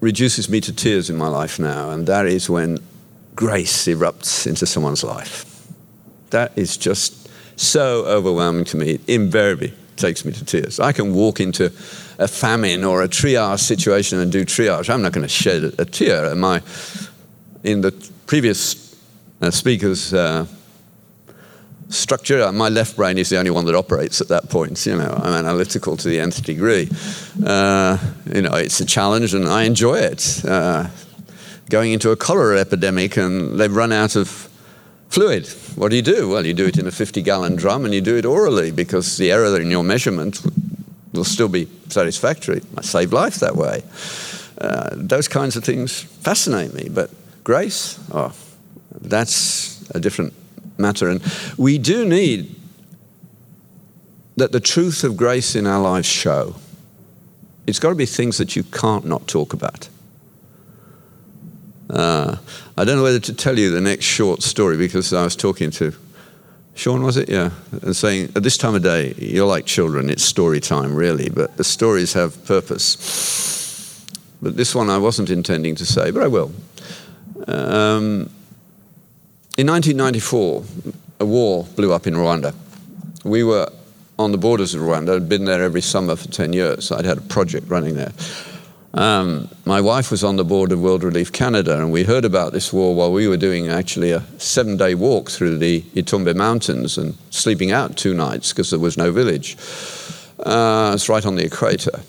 [0.00, 2.78] reduces me to tears in my life now, and that is when
[3.34, 5.66] grace erupts into someone's life.
[6.30, 9.00] That is just so overwhelming to me.
[9.08, 10.80] Invariably takes me to tears.
[10.80, 11.66] I can walk into
[12.18, 14.90] a famine or a triage situation and do triage.
[14.90, 16.26] I'm not going to shed a, tear.
[16.26, 16.60] Am I?
[17.62, 17.92] In the
[18.26, 18.96] previous
[19.40, 20.46] uh, speaker's uh,
[21.88, 24.84] structure, uh, my left brain is the only one that operates at that point.
[24.84, 26.88] You know, I'm analytical to the nth degree.
[27.46, 27.96] Uh,
[28.34, 30.44] you know, it's a challenge, and I enjoy it.
[30.44, 30.88] Uh,
[31.70, 34.48] going into a cholera epidemic, and they've run out of
[35.12, 35.46] Fluid.
[35.76, 36.30] What do you do?
[36.30, 39.18] Well, you do it in a 50 gallon drum and you do it orally because
[39.18, 40.40] the error in your measurement
[41.12, 42.62] will still be satisfactory.
[42.78, 43.82] I save life that way.
[44.56, 46.88] Uh, those kinds of things fascinate me.
[46.88, 47.10] But
[47.44, 48.34] grace, oh,
[49.02, 50.32] that's a different
[50.78, 51.10] matter.
[51.10, 51.22] And
[51.58, 52.54] we do need
[54.36, 56.54] that the truth of grace in our lives show.
[57.66, 59.90] It's got to be things that you can't not talk about.
[61.92, 62.36] Uh,
[62.76, 65.70] I don't know whether to tell you the next short story because I was talking
[65.72, 65.92] to
[66.74, 67.28] Sean, was it?
[67.28, 67.50] Yeah.
[67.82, 71.56] And saying, at this time of day, you're like children, it's story time, really, but
[71.56, 74.06] the stories have purpose.
[74.40, 76.52] But this one I wasn't intending to say, but I will.
[77.46, 78.30] Um,
[79.58, 80.64] in 1994,
[81.20, 82.54] a war blew up in Rwanda.
[83.22, 83.70] We were
[84.18, 85.16] on the borders of Rwanda.
[85.16, 86.90] I'd been there every summer for 10 years.
[86.90, 88.12] I'd had a project running there.
[88.94, 92.52] Um, my wife was on the board of World Relief Canada, and we heard about
[92.52, 96.98] this war while we were doing actually a seven day walk through the Itombwe Mountains
[96.98, 99.56] and sleeping out two nights because there was no village.
[100.38, 102.00] Uh, it's right on the equator.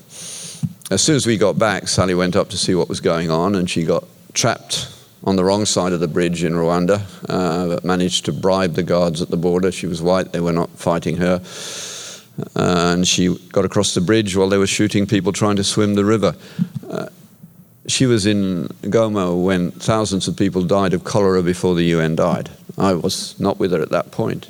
[0.90, 3.54] As soon as we got back, Sally went up to see what was going on,
[3.54, 4.90] and she got trapped
[5.24, 8.82] on the wrong side of the bridge in Rwanda, uh, but managed to bribe the
[8.82, 9.72] guards at the border.
[9.72, 11.40] She was white, they were not fighting her.
[12.56, 16.04] And she got across the bridge while they were shooting people trying to swim the
[16.04, 16.34] river.
[16.88, 17.08] Uh,
[17.86, 22.50] she was in Goma when thousands of people died of cholera before the UN died.
[22.78, 24.48] I was not with her at that point.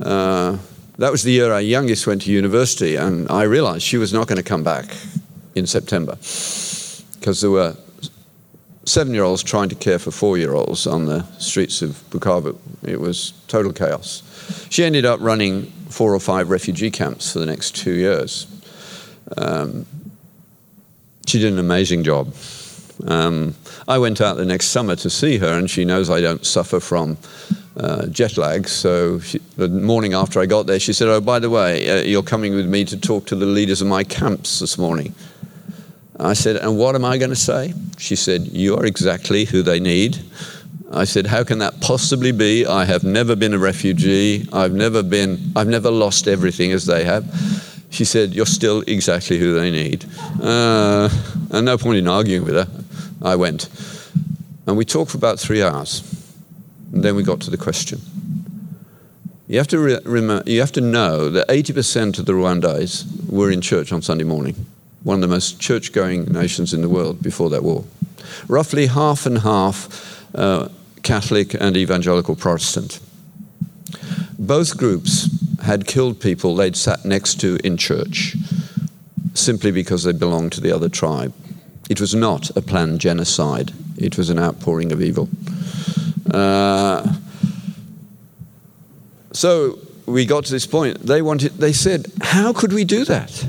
[0.00, 0.58] Uh,
[0.98, 4.26] that was the year our youngest went to university, and I realized she was not
[4.26, 4.84] going to come back
[5.54, 7.76] in September because there were
[8.84, 12.56] seven year olds trying to care for four year olds on the streets of Bukavu.
[12.82, 14.22] It was total chaos.
[14.70, 18.46] She ended up running four or five refugee camps for the next two years.
[19.36, 19.86] Um,
[21.26, 22.34] she did an amazing job.
[23.06, 23.54] Um,
[23.88, 26.80] I went out the next summer to see her, and she knows I don't suffer
[26.80, 27.16] from
[27.76, 28.68] uh, jet lag.
[28.68, 32.02] So she, the morning after I got there, she said, "Oh, by the way, uh,
[32.02, 35.14] you're coming with me to talk to the leaders of my camps this morning."
[36.18, 39.62] I said, "And what am I going to say?" She said, "You are exactly who
[39.62, 40.18] they need."
[40.90, 42.66] I said, How can that possibly be?
[42.66, 44.48] I have never been a refugee.
[44.52, 47.24] I've never been, I've never lost everything as they have.
[47.90, 50.04] She said, You're still exactly who they need.
[50.42, 51.08] Uh,
[51.50, 52.68] and no point in arguing with her.
[53.22, 53.68] I went.
[54.66, 56.02] And we talked for about three hours.
[56.92, 58.00] And then we got to the question.
[59.46, 63.50] You have to, re- rem- you have to know that 80% of the Rwandese were
[63.50, 64.66] in church on Sunday morning,
[65.02, 67.84] one of the most church going nations in the world before that war.
[68.48, 70.68] Roughly half and half uh,
[71.10, 73.00] Catholic and Evangelical Protestant.
[74.38, 75.28] Both groups
[75.60, 78.36] had killed people they'd sat next to in church
[79.34, 81.34] simply because they belonged to the other tribe.
[81.88, 85.28] It was not a planned genocide, it was an outpouring of evil.
[86.32, 87.12] Uh,
[89.32, 91.04] so we got to this point.
[91.04, 93.48] They wanted, they said, How could we do that?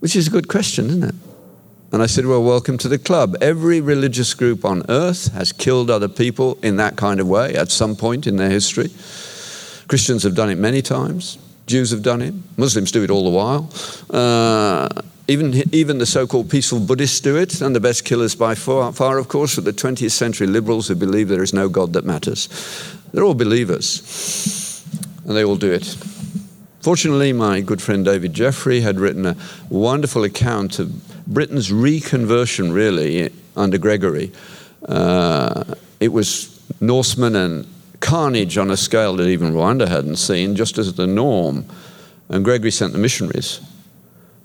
[0.00, 1.27] Which is a good question, isn't it?
[1.90, 3.36] And I said, Well, welcome to the club.
[3.40, 7.70] Every religious group on earth has killed other people in that kind of way at
[7.70, 8.90] some point in their history.
[9.88, 13.30] Christians have done it many times, Jews have done it, Muslims do it all the
[13.30, 13.70] while.
[14.10, 14.88] Uh,
[15.28, 18.92] even, even the so called peaceful Buddhists do it, and the best killers by far,
[18.92, 22.04] far, of course, are the 20th century liberals who believe there is no God that
[22.06, 22.48] matters.
[23.12, 24.84] They're all believers,
[25.26, 25.84] and they all do it.
[26.80, 29.36] Fortunately, my good friend David Jeffrey had written a
[29.68, 34.32] wonderful account of Britain's reconversion, really, under Gregory.
[34.86, 37.66] Uh, it was Norsemen and
[38.00, 41.66] carnage on a scale that even Rwanda hadn't seen, just as the norm.
[42.28, 43.60] And Gregory sent the missionaries.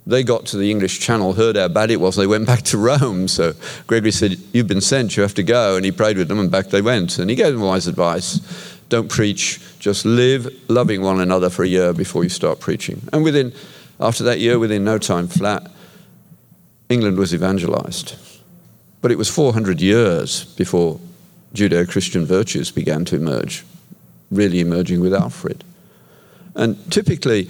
[0.06, 2.78] They got to the English Channel, heard how bad it was, they went back to
[2.78, 3.26] Rome.
[3.28, 3.54] So
[3.86, 5.76] Gregory said, You've been sent, you have to go.
[5.76, 7.18] And he prayed with them, and back they went.
[7.18, 8.40] And he gave them wise advice
[8.88, 13.02] don't preach, just live loving one another for a year before you start preaching.
[13.12, 13.52] And within,
[13.98, 15.68] after that year, within no time flat,
[16.88, 18.16] England was evangelized.
[19.00, 20.98] But it was 400 years before
[21.54, 23.64] Judeo Christian virtues began to emerge,
[24.30, 25.62] really emerging with Alfred.
[26.54, 27.48] And typically,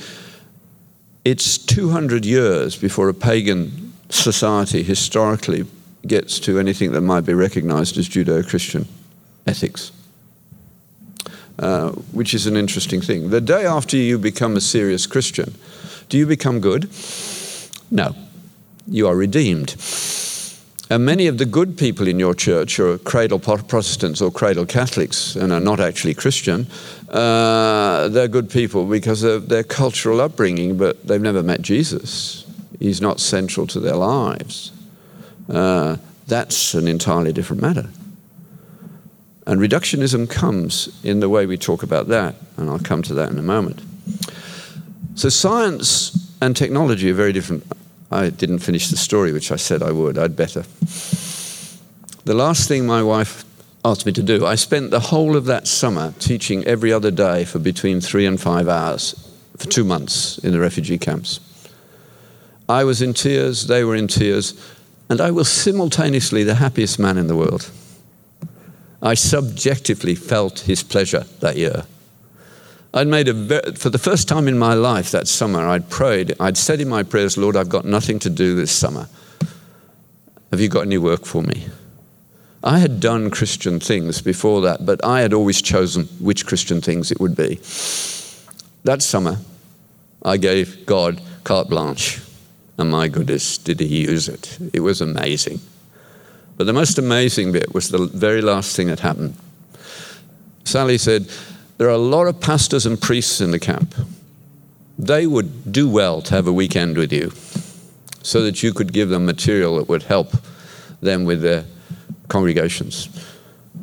[1.24, 5.64] it's 200 years before a pagan society historically
[6.06, 8.86] gets to anything that might be recognized as Judeo Christian
[9.46, 9.90] ethics.
[11.56, 13.30] Uh, which is an interesting thing.
[13.30, 15.54] The day after you become a serious Christian,
[16.08, 16.90] do you become good?
[17.92, 18.16] No
[18.86, 19.76] you are redeemed.
[20.90, 25.34] And many of the good people in your church are cradle Protestants or cradle Catholics
[25.34, 26.66] and are not actually Christian.
[27.08, 32.44] Uh, they're good people because of their cultural upbringing, but they've never met Jesus.
[32.78, 34.72] He's not central to their lives.
[35.48, 37.88] Uh, that's an entirely different matter.
[39.46, 43.30] And reductionism comes in the way we talk about that, and I'll come to that
[43.30, 43.82] in a moment.
[45.16, 47.64] So, science and technology are very different.
[48.10, 50.18] I didn't finish the story, which I said I would.
[50.18, 50.64] I'd better.
[52.24, 53.44] The last thing my wife
[53.84, 57.44] asked me to do, I spent the whole of that summer teaching every other day
[57.44, 59.14] for between three and five hours
[59.56, 61.40] for two months in the refugee camps.
[62.68, 64.54] I was in tears, they were in tears,
[65.10, 67.70] and I was simultaneously the happiest man in the world.
[69.02, 71.84] I subjectively felt his pleasure that year.
[72.96, 76.56] I'd made a, for the first time in my life that summer, I'd prayed, I'd
[76.56, 79.08] said in my prayers, Lord, I've got nothing to do this summer.
[80.52, 81.66] Have you got any work for me?
[82.62, 87.10] I had done Christian things before that, but I had always chosen which Christian things
[87.10, 87.56] it would be.
[88.84, 89.38] That summer,
[90.22, 92.20] I gave God carte blanche,
[92.78, 94.56] and my goodness, did he use it!
[94.72, 95.60] It was amazing.
[96.56, 99.34] But the most amazing bit was the very last thing that happened.
[100.62, 101.28] Sally said,
[101.76, 103.94] There are a lot of pastors and priests in the camp.
[104.98, 107.32] They would do well to have a weekend with you
[108.22, 110.36] so that you could give them material that would help
[111.00, 111.64] them with their
[112.28, 113.08] congregations.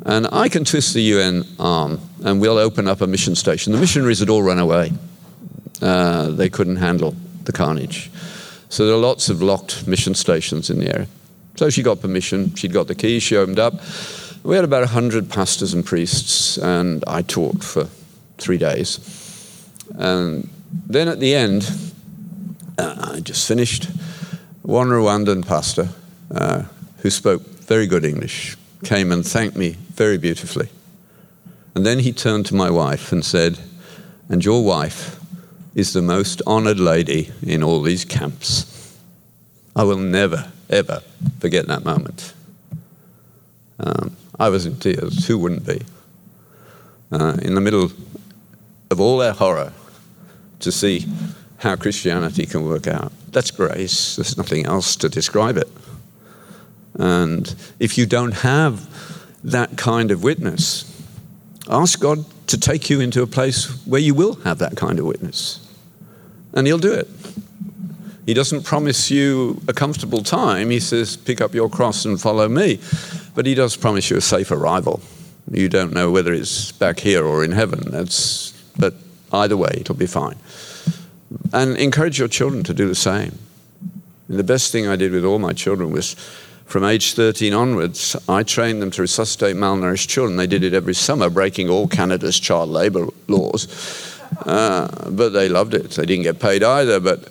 [0.04, 3.72] And I can twist the UN arm and we'll open up a mission station.
[3.72, 4.92] The missionaries had all run away,
[5.80, 7.14] uh, they couldn't handle
[7.44, 8.10] the carnage.
[8.68, 11.08] So there are lots of locked mission stations in the area.
[11.56, 13.74] So she got permission, she'd got the keys, she opened up.
[14.44, 17.84] We had about 100 pastors and priests, and I talked for
[18.38, 18.98] three days.
[19.96, 21.70] And then at the end,
[22.76, 23.88] uh, I just finished.
[24.62, 25.90] One Rwandan pastor
[26.34, 26.64] uh,
[26.98, 30.70] who spoke very good English came and thanked me very beautifully.
[31.76, 33.60] And then he turned to my wife and said,
[34.28, 35.20] And your wife
[35.76, 38.96] is the most honored lady in all these camps.
[39.76, 41.00] I will never, ever
[41.38, 42.34] forget that moment.
[43.78, 45.28] Um, I was in tears.
[45.28, 45.82] Who wouldn't be?
[47.12, 47.92] Uh, in the middle
[48.90, 49.72] of all that horror,
[50.58, 51.06] to see
[51.58, 53.12] how Christianity can work out.
[53.30, 54.16] That's grace.
[54.16, 55.68] There's nothing else to describe it.
[56.94, 58.88] And if you don't have
[59.44, 60.90] that kind of witness,
[61.68, 65.04] ask God to take you into a place where you will have that kind of
[65.04, 65.64] witness.
[66.52, 67.08] And He'll do it.
[68.26, 70.70] He doesn't promise you a comfortable time.
[70.70, 72.80] He says, pick up your cross and follow me.
[73.34, 75.00] But He does promise you a safe arrival.
[75.50, 77.80] You don't know whether it's back here or in heaven.
[77.90, 78.94] That's, but
[79.32, 80.36] either way, it'll be fine.
[81.52, 83.38] And encourage your children to do the same.
[84.28, 86.14] And the best thing I did with all my children was
[86.72, 90.36] from age 13 onwards, I trained them to resuscitate malnourished children.
[90.36, 93.68] They did it every summer, breaking all Canada's child labour laws.
[94.46, 95.90] Uh, but they loved it.
[95.90, 97.28] They didn't get paid either, but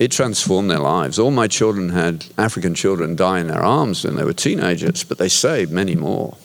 [0.00, 1.18] it transformed their lives.
[1.18, 5.18] All my children had African children die in their arms when they were teenagers, but
[5.18, 6.38] they saved many more.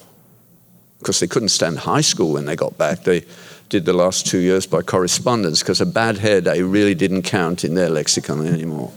[1.00, 3.06] Because they couldn't stand high school when they got back.
[3.06, 3.24] They
[3.70, 7.64] did the last two years by correspondence because a bad hair day really didn't count
[7.64, 8.92] in their lexicon anymore.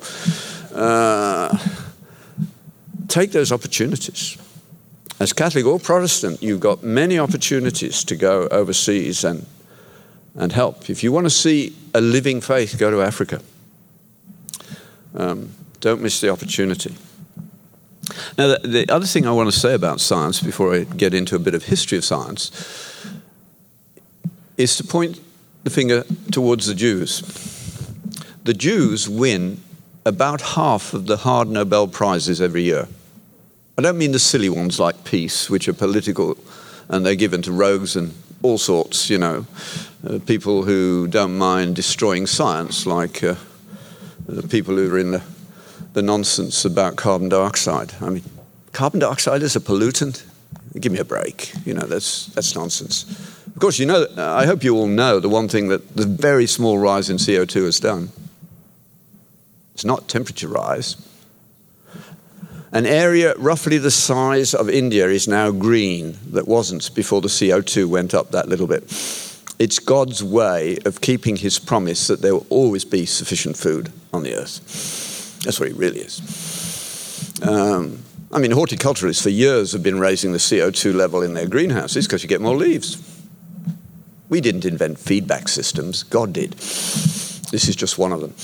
[0.74, 1.56] Uh,
[3.06, 4.36] take those opportunities.
[5.20, 9.46] As Catholic or Protestant, you've got many opportunities to go overseas and,
[10.34, 10.90] and help.
[10.90, 13.40] If you want to see a living faith, go to Africa.
[15.18, 15.50] Um,
[15.80, 16.94] don't miss the opportunity.
[18.38, 21.36] Now, the, the, other thing I want to say about science before I get into
[21.36, 22.50] a bit of history of science
[24.56, 25.20] is to point
[25.64, 27.20] the finger towards the Jews.
[28.44, 29.60] The Jews win
[30.06, 32.88] about half of the hard Nobel Prizes every year.
[33.76, 36.38] I don't mean the silly ones like peace, which are political
[36.88, 39.46] and they're given to rogues and all sorts, you know,
[40.08, 43.34] uh, people who don't mind destroying science, like uh,
[44.34, 45.22] the people who are in the,
[45.94, 47.94] the nonsense about carbon dioxide.
[48.00, 48.24] I mean,
[48.72, 50.24] carbon dioxide is a pollutant.
[50.78, 51.52] Give me a break.
[51.64, 53.04] You know, that's, that's nonsense.
[53.46, 56.46] Of course, you know, I hope you all know the one thing that the very
[56.46, 58.10] small rise in CO2 has done.
[59.74, 60.96] It's not temperature rise,
[62.70, 67.86] an area roughly the size of India is now green that wasn't before the CO2
[67.86, 68.84] went up that little bit.
[69.58, 74.22] It's God's way of keeping his promise that there will always be sufficient food on
[74.22, 75.40] the earth.
[75.44, 77.40] That's what it really is.
[77.42, 82.06] Um, I mean, horticulturists for years have been raising the CO2 level in their greenhouses
[82.06, 83.02] because you get more leaves.
[84.28, 86.52] We didn't invent feedback systems, God did.
[86.52, 88.34] This is just one of them.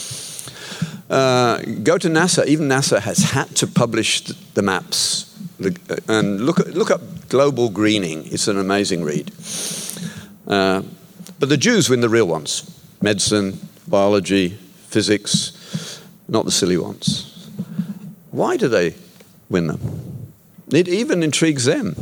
[1.11, 2.47] Uh, go to NASA.
[2.47, 5.31] Even NASA has had to publish the maps.
[5.61, 8.25] The, uh, and look, look up Global Greening.
[8.27, 9.31] It's an amazing read.
[10.49, 10.83] Uh,
[11.39, 12.70] but the Jews win the real ones
[13.01, 14.49] medicine, biology,
[14.89, 17.51] physics, not the silly ones.
[18.31, 18.95] Why do they
[19.51, 20.31] win them?
[20.72, 21.95] It even intrigues them.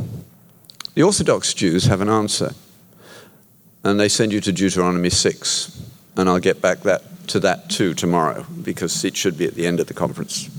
[0.95, 2.53] The Orthodox Jews have an answer,
[3.83, 5.81] and they send you to Deuteronomy 6.
[6.15, 9.65] And I'll get back that, to that too tomorrow, because it should be at the
[9.65, 10.49] end of the conference.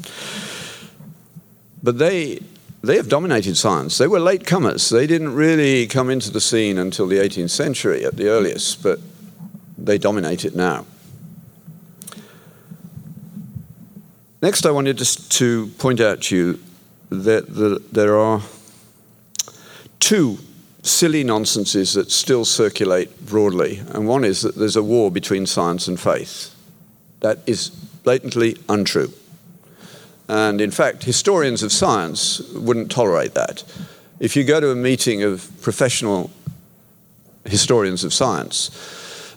[1.83, 2.41] But they,
[2.87, 3.99] they have dominated science.
[3.99, 4.91] They were late comers.
[4.91, 9.01] They didn't really come into the scene until the 18th century at the earliest, but
[9.77, 10.87] they dominate it now.
[14.43, 16.61] Next, I wanted just to point out to you
[17.11, 18.43] that the, there are
[20.01, 20.39] two
[20.83, 25.89] silly nonsenses that still circulate broadly, and one is that there's a war between science
[25.89, 26.55] and faith.
[27.21, 29.13] That is blatantly untrue.
[30.29, 33.63] And in fact, historians of science wouldn't tolerate that.
[34.21, 36.31] If you go to a meeting of professional
[37.45, 38.71] historians of science,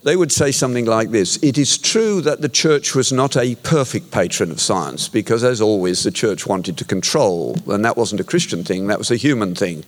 [0.03, 3.55] they would say something like this It is true that the church was not a
[3.55, 8.21] perfect patron of science, because as always, the church wanted to control, and that wasn't
[8.21, 9.83] a Christian thing, that was a human thing.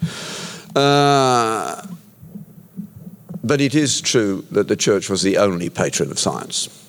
[0.76, 1.86] Uh,
[3.44, 6.89] but it is true that the church was the only patron of science.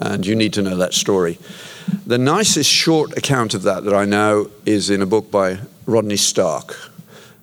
[0.00, 1.38] And you need to know that story.
[2.06, 6.16] The nicest short account of that that I know is in a book by Rodney
[6.16, 6.76] Stark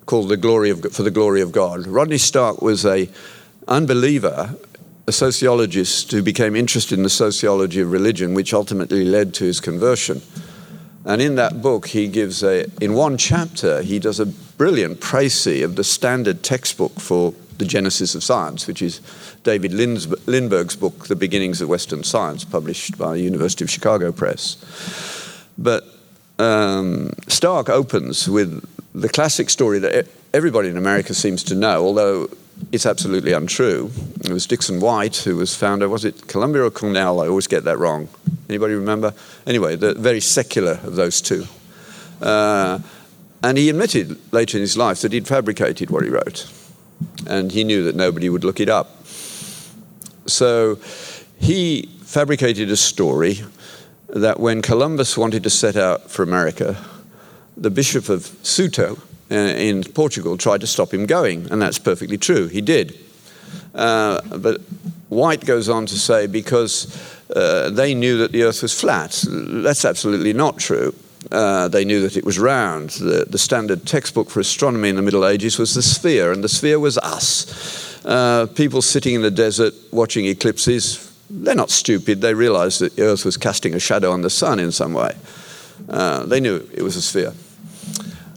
[0.06, 1.86] called the glory of, For the Glory of God.
[1.86, 3.08] Rodney Stark was a
[3.66, 4.56] unbeliever
[5.08, 9.60] a sociologist who became interested in the sociology of religion, which ultimately led to his
[9.60, 10.20] conversion.
[11.04, 15.64] And in that book, he gives a, in one chapter, he does a brilliant précis
[15.64, 19.00] of the standard textbook for the genesis of science, which is
[19.42, 24.56] David Lindberg's book, The Beginnings of Western Science, published by the University of Chicago Press.
[25.58, 25.84] But
[26.38, 32.28] um, Stark opens with the classic story that everybody in America seems to know, although
[32.72, 33.90] it's absolutely untrue.
[34.24, 37.20] It was Dickson White who was founder, was it Columbia or Cornell?
[37.20, 38.08] I always get that wrong.
[38.48, 39.14] Anybody remember?
[39.46, 41.46] Anyway, the very secular of those two.
[42.20, 42.78] Uh,
[43.42, 46.50] and he admitted later in his life that he'd fabricated what he wrote.
[47.26, 49.06] And he knew that nobody would look it up.
[50.26, 50.78] So
[51.38, 53.40] he fabricated a story
[54.08, 56.76] that when Columbus wanted to set out for America,
[57.56, 58.98] the Bishop of Ceuta,
[59.30, 62.46] uh, in Portugal tried to stop him going, and that's perfectly true.
[62.46, 62.96] He did.
[63.74, 64.60] Uh, but
[65.08, 66.86] White goes on to say because
[67.34, 69.24] uh, they knew that the Earth was flat.
[69.28, 70.94] That's absolutely not true.
[71.32, 72.90] Uh, they knew that it was round.
[72.90, 76.48] The, the, standard textbook for astronomy in the Middle Ages was the sphere, and the
[76.48, 78.04] sphere was us.
[78.04, 82.20] Uh, people sitting in the desert watching eclipses, they're not stupid.
[82.20, 85.16] They realized that the Earth was casting a shadow on the sun in some way.
[85.88, 87.32] Uh, they knew it was a sphere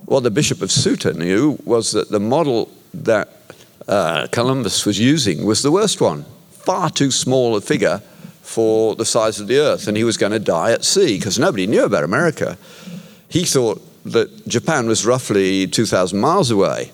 [0.10, 3.30] what the Bishop of Ceuta knew was that the model that
[3.88, 6.26] uh, Columbus was using was the worst one.
[6.50, 8.02] Far too small a figure
[8.50, 11.38] for the size of the earth, and he was going to die at sea because
[11.38, 12.58] nobody knew about America.
[13.28, 16.92] He thought that Japan was roughly 2,000 miles away.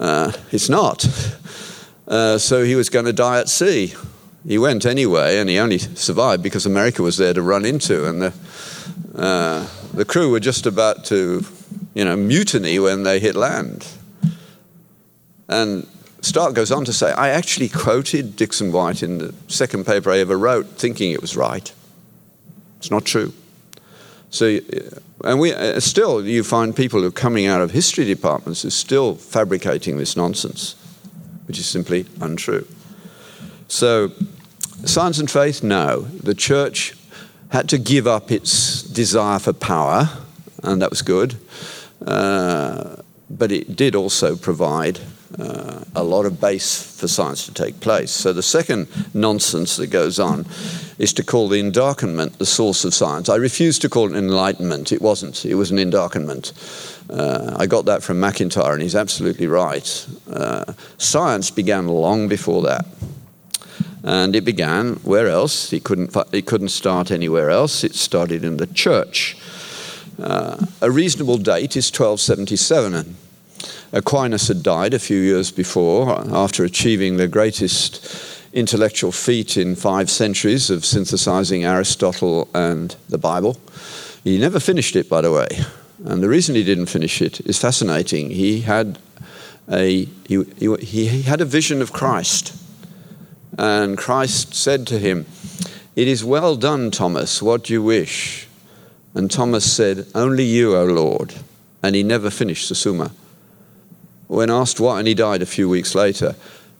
[0.00, 1.06] Uh, it's not.
[2.08, 3.94] Uh, so he was going to die at sea.
[4.46, 8.22] He went anyway, and he only survived because America was there to run into, and
[8.22, 8.32] the,
[9.14, 11.44] uh, the crew were just about to
[11.94, 13.86] you know, mutiny when they hit land.
[15.48, 15.86] And
[16.22, 20.18] Stark goes on to say, I actually quoted Dickson White in the second paper I
[20.18, 21.72] ever wrote, thinking it was right.
[22.78, 23.32] It's not true.
[24.30, 24.60] So,
[25.24, 28.68] and we uh, still, you find people who are coming out of history departments who
[28.68, 30.76] are still fabricating this nonsense,
[31.46, 32.66] which is simply untrue.
[33.66, 34.12] So,
[34.84, 36.02] science and faith, no.
[36.02, 36.94] The church
[37.48, 40.08] had to give up its desire for power,
[40.62, 41.34] and that was good.
[42.06, 42.96] Uh,
[43.28, 45.00] but it did also provide
[45.38, 48.10] uh, a lot of base for science to take place.
[48.10, 50.46] So the second nonsense that goes on
[50.98, 53.28] is to call the endarkenment the source of science.
[53.28, 54.92] I refuse to call it enlightenment.
[54.92, 55.44] It wasn't.
[55.44, 56.52] It was an endarkenment.
[57.10, 60.06] Uh, I got that from McIntyre, and he's absolutely right.
[60.30, 62.86] Uh, science began long before that.
[64.04, 65.72] And it began where else?
[65.72, 67.84] It couldn't, it couldn't start anywhere else.
[67.84, 69.36] It started in the church.
[70.20, 73.16] Uh, a reasonable date is 1277.
[73.92, 80.10] Aquinas had died a few years before after achieving the greatest intellectual feat in five
[80.10, 83.58] centuries of synthesizing Aristotle and the Bible.
[84.24, 85.48] He never finished it, by the way.
[86.04, 88.30] And the reason he didn't finish it is fascinating.
[88.30, 88.98] He had
[89.70, 92.56] a, he, he, he had a vision of Christ.
[93.58, 95.26] And Christ said to him,
[95.94, 97.42] It is well done, Thomas.
[97.42, 98.48] What do you wish?
[99.14, 101.34] And Thomas said, Only you, O Lord.
[101.82, 103.12] And he never finished the Summa.
[104.32, 106.34] When asked why, and he died a few weeks later,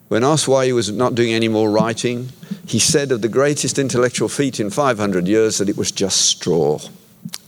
[0.09, 2.31] when asked why he was not doing any more writing,
[2.67, 6.79] he said of the greatest intellectual feat in 500 years that it was just straw.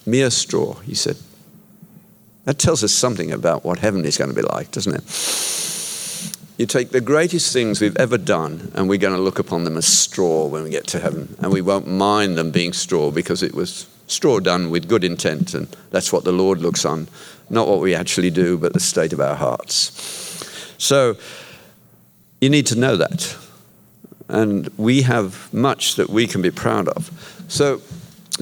[0.05, 1.17] Mere straw, he said.
[2.45, 5.05] That tells us something about what heaven is going to be like, doesn't it?
[6.59, 9.79] You take the greatest things we've ever done, and we're going to look upon them
[9.79, 11.35] as straw when we get to heaven.
[11.39, 15.55] And we won't mind them being straw because it was straw done with good intent,
[15.55, 17.09] and that's what the Lord looks on.
[17.51, 19.93] Not what we actually do, but the state of our hearts.
[20.79, 21.17] So,
[22.41, 23.37] you need to know that.
[24.29, 27.11] And we have much that we can be proud of.
[27.49, 27.81] So,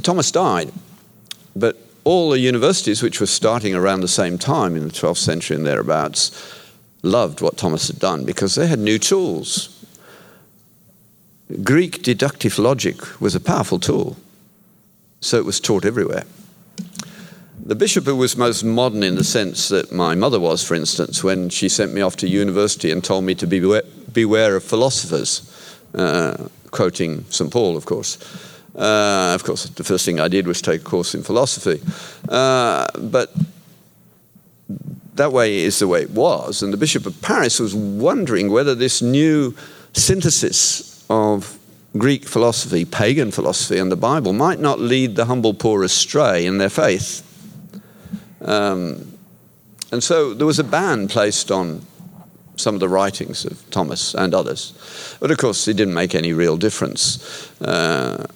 [0.03, 0.73] Thomas died,
[1.55, 5.57] but all the universities, which were starting around the same time in the 12th century
[5.57, 6.31] and thereabouts,
[7.03, 9.69] loved what Thomas had done because they had new tools.
[11.63, 14.17] Greek deductive logic was a powerful tool,
[15.23, 16.25] so it was taught everywhere.
[17.65, 21.23] The bishop who was most modern in the sense that my mother was, for instance,
[21.23, 25.49] when she sent me off to university and told me to beware, beware of philosophers,
[25.95, 27.53] uh, quoting St.
[27.53, 28.19] Paul, of course.
[28.75, 31.81] Uh, of course, the first thing I did was take a course in philosophy.
[32.29, 33.33] Uh, but
[35.15, 36.63] that way is the way it was.
[36.65, 39.55] And the Bishop of Paris was wondering whether this new
[39.93, 41.59] synthesis of
[41.99, 46.59] Greek philosophy, pagan philosophy, and the Bible might not lead the humble poor astray in
[46.59, 47.23] their faith.
[48.41, 49.19] Um,
[49.91, 51.83] and so there was a ban placed on
[52.57, 54.73] some of the writings of Thomas and others.
[55.21, 57.51] But of course, it didn't make any real difference.
[57.61, 58.27] Uh,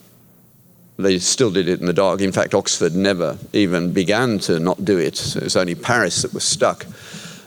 [0.99, 2.21] they still did it in the dark.
[2.21, 5.37] In fact, Oxford never even began to not do it.
[5.37, 6.87] It was only Paris that was stuck.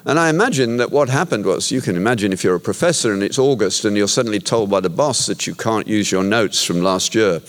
[0.05, 3.21] And I imagine that what happened was you can imagine if you're a professor and
[3.21, 6.63] it's August and you're suddenly told by the boss that you can't use your notes
[6.63, 7.41] from last year.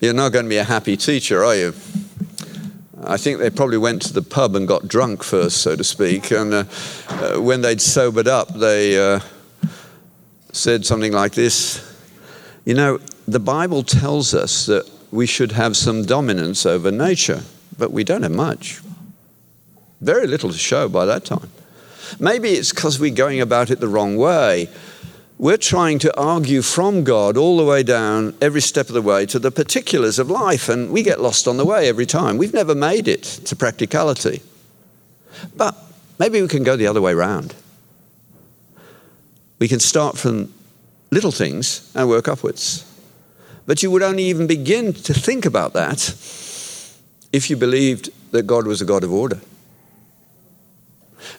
[0.00, 1.74] You're not going to be a happy teacher, are you?
[3.04, 6.30] I think they probably went to the pub and got drunk first, so to speak.
[6.30, 6.64] And uh,
[7.08, 9.20] uh, when they'd sobered up, they uh,
[10.52, 11.86] said something like this
[12.64, 17.42] You know, the Bible tells us that we should have some dominance over nature,
[17.78, 18.80] but we don't have much.
[20.00, 21.50] Very little to show by that time.
[22.18, 24.68] Maybe it's because we're going about it the wrong way.
[25.38, 29.24] We're trying to argue from God all the way down, every step of the way,
[29.26, 32.36] to the particulars of life, and we get lost on the way every time.
[32.36, 34.42] We've never made it to practicality.
[35.56, 35.74] But
[36.18, 37.54] maybe we can go the other way round.
[39.58, 40.52] We can start from
[41.10, 42.84] little things and work upwards.
[43.66, 46.14] But you would only even begin to think about that
[47.32, 49.40] if you believed that God was a God of order.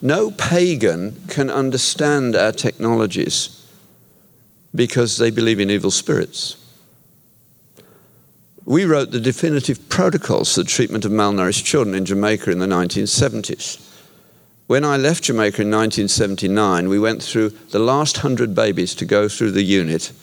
[0.01, 3.65] No pagan can understand our technologies
[4.73, 6.57] because they believe in evil spirits.
[8.63, 12.67] We wrote the definitive protocols for the treatment of malnourished children in Jamaica in the
[12.67, 13.87] 1970s.
[14.67, 19.27] When I left Jamaica in 1979, we went through the last hundred babies to go
[19.27, 20.13] through the unit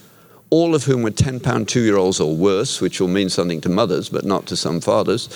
[0.50, 3.60] all of whom were 10 pound two year olds or worse, which will mean something
[3.60, 5.28] to mothers, but not to some fathers.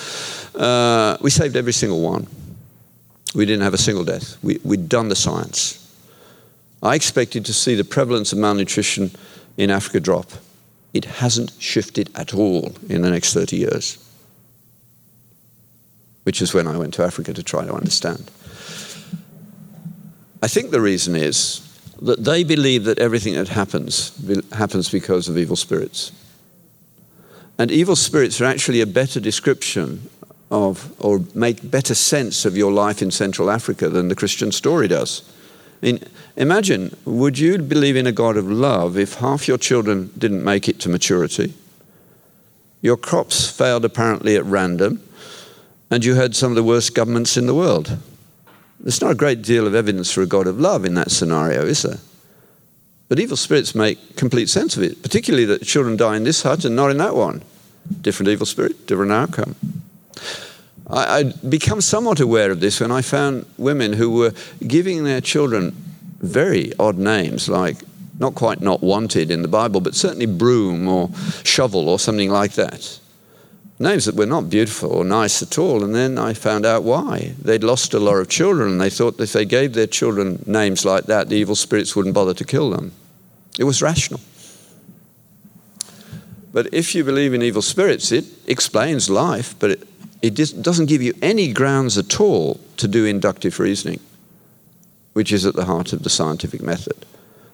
[0.54, 2.26] Uh, we saved every single one.
[3.34, 4.42] We didn't have a single death.
[4.42, 5.78] We, we'd done the science.
[6.82, 9.12] I expected to see the prevalence of malnutrition
[9.56, 10.30] in Africa drop.
[10.92, 13.98] It hasn't shifted at all in the next 30 years,
[16.24, 18.30] which is when I went to Africa to try to understand.
[20.42, 21.60] I think the reason is
[22.02, 24.12] that they believe that everything that happens
[24.52, 26.10] happens because of evil spirits.
[27.58, 30.10] And evil spirits are actually a better description
[30.52, 34.86] of, or make better sense of your life in Central Africa than the Christian story
[34.86, 35.22] does.
[35.82, 36.04] I mean,
[36.36, 40.68] imagine, would you believe in a God of love if half your children didn't make
[40.68, 41.54] it to maturity?
[42.82, 45.02] Your crops failed apparently at random,
[45.90, 47.96] and you had some of the worst governments in the world.
[48.78, 51.64] There's not a great deal of evidence for a God of love in that scenario,
[51.64, 51.98] is there?
[53.08, 56.64] But evil spirits make complete sense of it, particularly that children die in this hut
[56.66, 57.42] and not in that one.
[58.02, 59.56] Different evil spirit, different outcome.
[60.88, 64.32] I, I'd become somewhat aware of this when I found women who were
[64.66, 65.74] giving their children
[66.20, 67.78] very odd names, like
[68.18, 71.10] not quite not wanted in the Bible, but certainly broom or
[71.44, 72.98] shovel or something like that
[73.82, 75.84] names that were not beautiful or nice at all.
[75.84, 77.34] And then I found out why.
[77.42, 80.42] They'd lost a lot of children, and they thought that if they gave their children
[80.46, 82.92] names like that, the evil spirits wouldn't bother to kill them.
[83.58, 84.20] It was rational.
[86.52, 89.91] But if you believe in evil spirits, it explains life, but it,
[90.22, 94.00] it just doesn't give you any grounds at all to do inductive reasoning,
[95.12, 97.04] which is at the heart of the scientific method.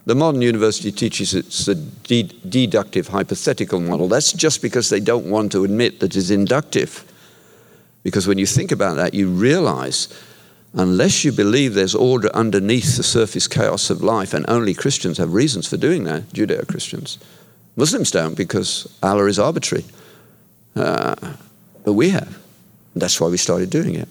[0.05, 4.09] The modern university teaches it's a de- deductive hypothetical model.
[4.09, 7.05] That's just because they don't want to admit that it's inductive.
[8.03, 10.09] Because when you think about that, you realize
[10.75, 15.33] unless you believe there's order underneath the surface chaos of life, and only Christians have
[15.33, 17.19] reasons for doing that, Judeo Christians.
[17.77, 19.85] Muslims don't because Allah is arbitrary.
[20.77, 21.17] Uh,
[21.85, 22.39] but we have.
[22.95, 24.09] That's why we started doing it.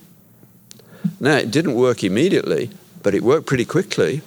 [1.20, 2.70] Now, it didn't work immediately,
[3.04, 4.22] but it worked pretty quickly.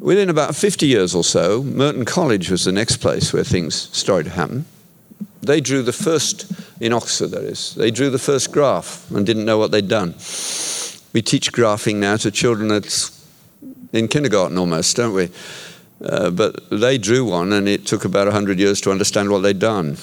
[0.00, 4.24] Within about 50 years or so, Merton College was the next place where things started
[4.24, 4.64] to happen.
[5.42, 9.44] They drew the first, in Oxford that is, they drew the first graph and didn't
[9.44, 10.14] know what they'd done.
[11.12, 13.14] We teach graphing now to children that's
[13.92, 15.30] in kindergarten almost, don't we?
[16.04, 19.58] Uh, but they drew one and it took about 100 years to understand what they'd
[19.58, 19.96] done.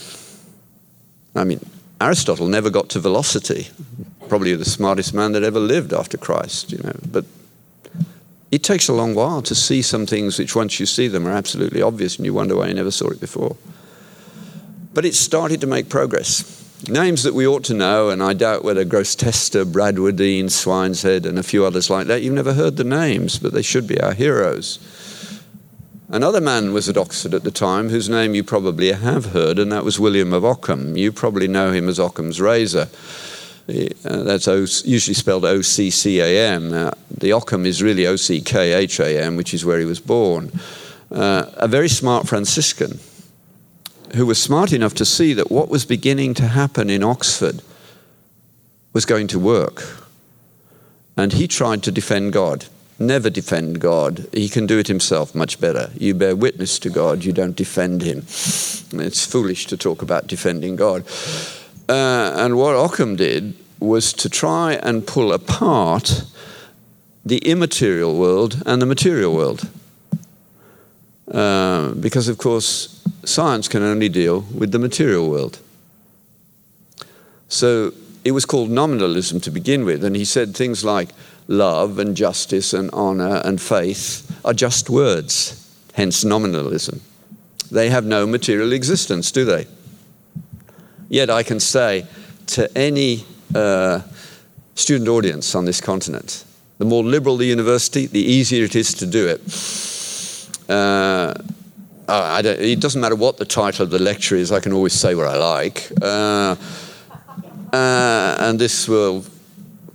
[1.36, 1.60] I mean,
[2.02, 3.70] Aristotle never got to velocity,
[4.28, 6.96] probably the smartest man that ever lived after Christ, you know.
[7.10, 7.26] But
[8.52, 11.32] it takes a long while to see some things which, once you see them, are
[11.32, 13.56] absolutely obvious and you wonder why you never saw it before.
[14.93, 16.64] But it started to make progress.
[16.88, 21.43] Names that we ought to know, and I doubt whether Grosseteste, Bradwardine, Swineshead, and a
[21.43, 24.80] few others like that, you've never heard the names, but they should be our heroes.
[26.08, 29.72] Another man was at Oxford at the time whose name you probably have heard, and
[29.72, 30.95] that was William of Ockham.
[30.95, 32.88] You probably know him as Ockham's razor.
[33.68, 36.72] Uh, that's o- usually spelled O C C A M.
[36.72, 39.86] Uh, the Ockham is really O C K H A M, which is where he
[39.86, 40.51] was born.
[41.12, 42.99] Uh, a very smart Franciscan
[44.16, 47.64] who was smart enough to see that what was beginning to happen in Oxford
[48.93, 49.84] was going to work.
[51.18, 52.66] And he tried to defend God.
[52.98, 54.28] Never defend God.
[54.32, 55.91] He can do it himself much better.
[55.98, 58.20] You bear witness to God, you don't defend him.
[58.20, 61.04] It's foolish to talk about defending God.
[61.89, 66.24] Uh, and what Occam did was to try and pull apart
[67.26, 69.68] the immaterial world and the material world.
[71.30, 75.60] Uh, because, of course, science can only deal with the material world.
[77.50, 77.93] So
[78.26, 81.09] it was called nominalism to begin with, and he said things like
[81.47, 87.01] love and justice and honor and faith are just words, hence nominalism.
[87.69, 89.67] They have no material existence, do they?
[91.07, 92.07] Yet I can say
[92.47, 94.01] to any uh,
[94.73, 96.45] student audience on this continent,
[96.80, 99.41] the more liberal the university, the easier it is to do it.
[100.67, 101.34] Uh,
[102.07, 105.28] it doesn't matter what the title of the lecture is, I can always say what
[105.28, 105.91] I like.
[106.01, 106.55] Uh,
[107.76, 109.26] uh, and this will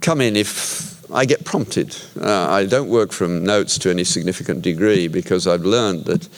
[0.01, 1.95] come in if I get prompted.
[2.19, 6.29] Uh, I don't work from notes to any significant degree because I've learned that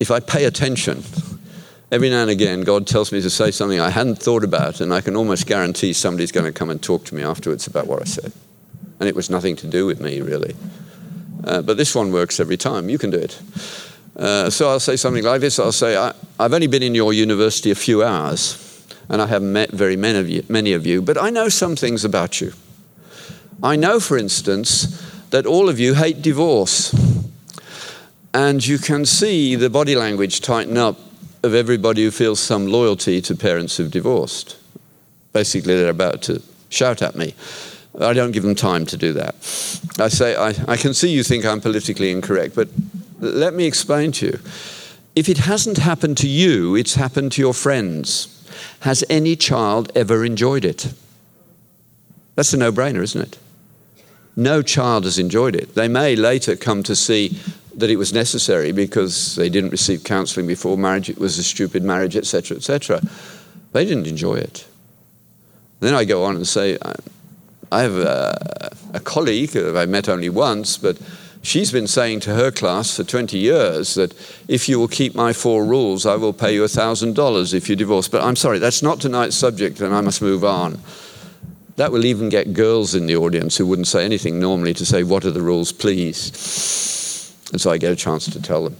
[0.00, 1.04] if I pay attention,
[1.92, 4.92] every now and again God tells me to say something I hadn't thought about, and
[4.92, 8.00] I can almost guarantee somebody's going to come and talk to me afterwards about what
[8.02, 8.32] I said.
[8.98, 10.56] And it was nothing to do with me, really.
[11.44, 12.88] Uh, but this one works every time.
[12.88, 13.40] You can do it.
[14.16, 17.12] Uh, so I'll say something like this I'll say, I, have only been in your
[17.12, 18.63] university a few hours,
[19.08, 21.76] and I haven't met very many of, you, many of you, but I know some
[21.76, 22.52] things about you.
[23.62, 25.00] I know, for instance,
[25.30, 26.94] that all of you hate divorce.
[28.32, 30.98] And you can see the body language tighten up
[31.42, 34.56] of everybody who feels some loyalty to parents who've divorced.
[35.32, 37.34] Basically, they're about to shout at me.
[38.00, 39.34] I don't give them time to do that.
[40.00, 42.68] I say, I, I can see you think I'm politically incorrect, but
[43.20, 44.40] let me explain to you.
[45.14, 48.33] If it hasn't happened to you, it's happened to your friends.
[48.80, 50.92] Has any child ever enjoyed it?
[52.34, 53.38] That's a no brainer, isn't it?
[54.36, 55.74] No child has enjoyed it.
[55.74, 57.38] They may later come to see
[57.76, 61.82] that it was necessary because they didn't receive counseling before marriage, it was a stupid
[61.82, 63.00] marriage, etc., etc.
[63.72, 64.66] They didn't enjoy it.
[65.80, 66.78] Then I go on and say,
[67.70, 70.98] I have a, a colleague who I met only once, but
[71.44, 74.14] she's been saying to her class for 20 years that
[74.48, 78.08] if you will keep my four rules, I will pay you $1,000 if you divorce.
[78.08, 80.80] But I'm sorry, that's not tonight's subject, and I must move on.
[81.76, 85.02] That will even get girls in the audience who wouldn't say anything normally to say,
[85.02, 86.30] What are the rules, please?
[87.52, 88.76] And so I get a chance to tell them.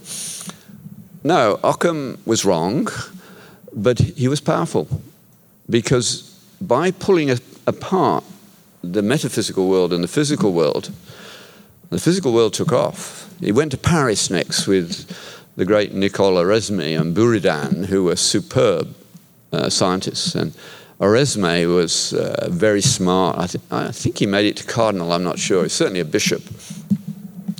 [1.23, 2.87] No, Occam was wrong,
[3.73, 4.87] but he was powerful
[5.69, 6.21] because
[6.61, 7.31] by pulling
[7.67, 8.23] apart
[8.81, 10.91] the metaphysical world and the physical world,
[11.89, 13.29] the physical world took off.
[13.39, 15.07] He went to Paris next with
[15.55, 18.93] the great Nicole Oresme and Buridan, who were superb
[19.53, 20.35] uh, scientists.
[20.35, 20.53] And
[20.99, 23.37] Oresme was uh, very smart.
[23.37, 25.63] I, th- I, think he made it to cardinal, I'm not sure.
[25.63, 26.43] He's certainly a bishop.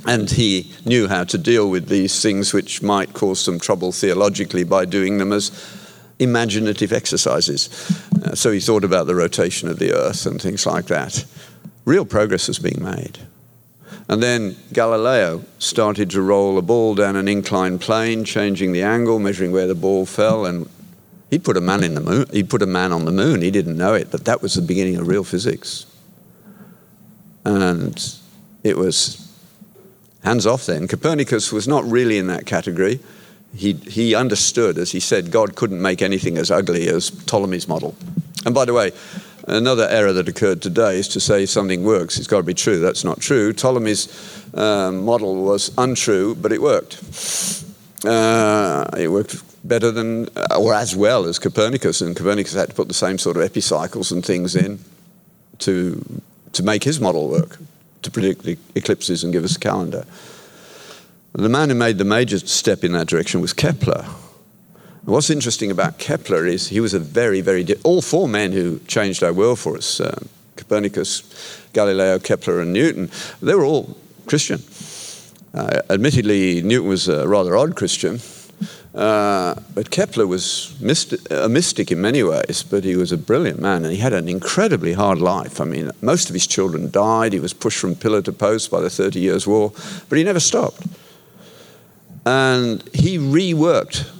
[0.06, 4.64] And he knew how to deal with these things which might cause some trouble theologically
[4.64, 5.50] by doing them as
[6.18, 7.68] imaginative exercises.
[8.24, 11.24] Uh, so he thought about the rotation of the earth and things like that.
[11.84, 13.18] Real progress was being made.
[14.08, 19.18] And then Galileo started to roll a ball down an inclined plane, changing the angle,
[19.18, 20.68] measuring where the ball fell, and
[21.30, 22.26] he put a man in the moon.
[22.32, 23.42] He put a man on the moon.
[23.42, 25.86] He didn't know it, but that was the beginning of real physics.
[27.44, 28.16] And
[28.62, 29.22] it was
[30.22, 30.86] hands off then.
[30.86, 33.00] Copernicus was not really in that category.
[33.56, 37.96] He, he understood, as he said, God couldn't make anything as ugly as Ptolemy's model.
[38.44, 38.92] And by the way,
[39.46, 42.80] Another error that occurred today is to say something works, it's got to be true.
[42.80, 43.52] That's not true.
[43.52, 44.08] Ptolemy's
[44.54, 47.00] uh, model was untrue, but it worked.
[48.04, 52.88] Uh, it worked better than, or as well as Copernicus, and Copernicus had to put
[52.88, 54.80] the same sort of epicycles and things in
[55.58, 56.04] to,
[56.52, 57.58] to make his model work,
[58.02, 60.04] to predict the eclipses and give us a calendar.
[61.32, 64.06] The man who made the major step in that direction was Kepler.
[65.06, 69.22] What's interesting about Kepler is he was a very, very, all four men who changed
[69.22, 70.18] our world for us uh,
[70.56, 71.22] Copernicus,
[71.72, 73.08] Galileo, Kepler, and Newton
[73.40, 73.96] they were all
[74.26, 74.64] Christian.
[75.54, 78.18] Uh, admittedly, Newton was a rather odd Christian,
[78.96, 83.60] uh, but Kepler was myst- a mystic in many ways, but he was a brilliant
[83.60, 85.60] man and he had an incredibly hard life.
[85.60, 87.32] I mean, most of his children died.
[87.32, 89.72] He was pushed from pillar to post by the Thirty Years' War,
[90.08, 90.84] but he never stopped.
[92.24, 94.10] And he reworked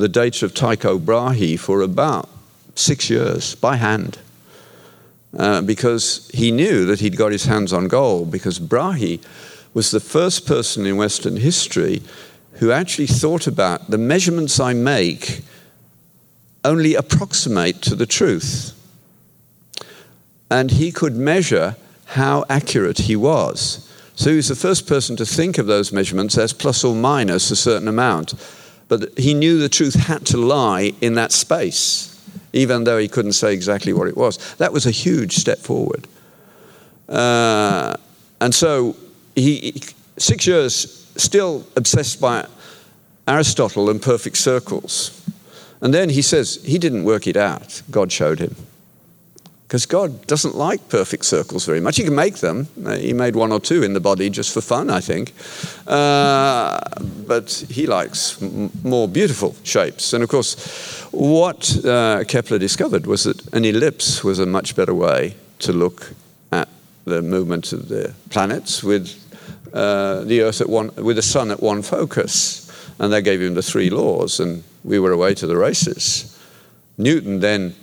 [0.00, 2.28] the data of Tycho Brahe for about
[2.74, 4.18] six years by hand.
[5.36, 9.20] Uh, because he knew that he'd got his hands on gold, because Brahe
[9.72, 12.02] was the first person in Western history
[12.54, 15.42] who actually thought about the measurements I make
[16.64, 18.72] only approximate to the truth.
[20.50, 21.76] And he could measure
[22.06, 23.90] how accurate he was.
[24.14, 27.50] So he was the first person to think of those measurements as plus or minus
[27.50, 28.34] a certain amount.
[28.88, 32.10] But he knew the truth had to lie in that space,
[32.52, 34.54] even though he couldn't say exactly what it was.
[34.56, 36.06] That was a huge step forward.
[37.08, 37.96] Uh,
[38.40, 38.96] and so
[39.34, 39.80] he,
[40.18, 42.46] six years, still obsessed by
[43.26, 45.22] Aristotle and perfect circles.
[45.80, 48.56] And then he says he didn't work it out, God showed him.
[49.74, 51.96] Because God doesn't like perfect circles very much.
[51.96, 52.68] He can make them.
[52.86, 55.32] Uh, he made one or two in the body just for fun, I think.
[55.88, 56.78] Uh,
[57.26, 60.12] but he likes m- more beautiful shapes.
[60.12, 60.54] And of course,
[61.10, 66.14] what uh, Kepler discovered was that an ellipse was a much better way to look
[66.52, 66.68] at
[67.04, 69.10] the movement of the planets with
[69.72, 72.70] uh, the Earth at one, with the Sun at one focus.
[73.00, 76.30] And that gave him the three laws, and we were away to the races.
[76.96, 77.74] Newton then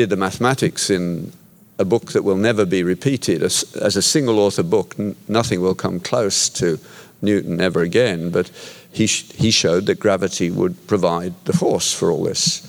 [0.00, 1.30] did the mathematics in
[1.78, 3.42] a book that will never be repeated.
[3.42, 6.78] As, as a single author book, n- nothing will come close to
[7.20, 8.50] Newton ever again, but
[8.90, 12.66] he, sh- he showed that gravity would provide the force for all this.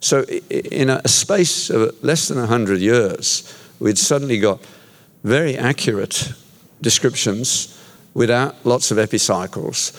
[0.00, 4.60] So, in a space of less than 100 years, we'd suddenly got
[5.24, 6.34] very accurate
[6.82, 7.82] descriptions
[8.12, 9.92] without lots of epicycles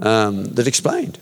[0.00, 1.18] um, that explained.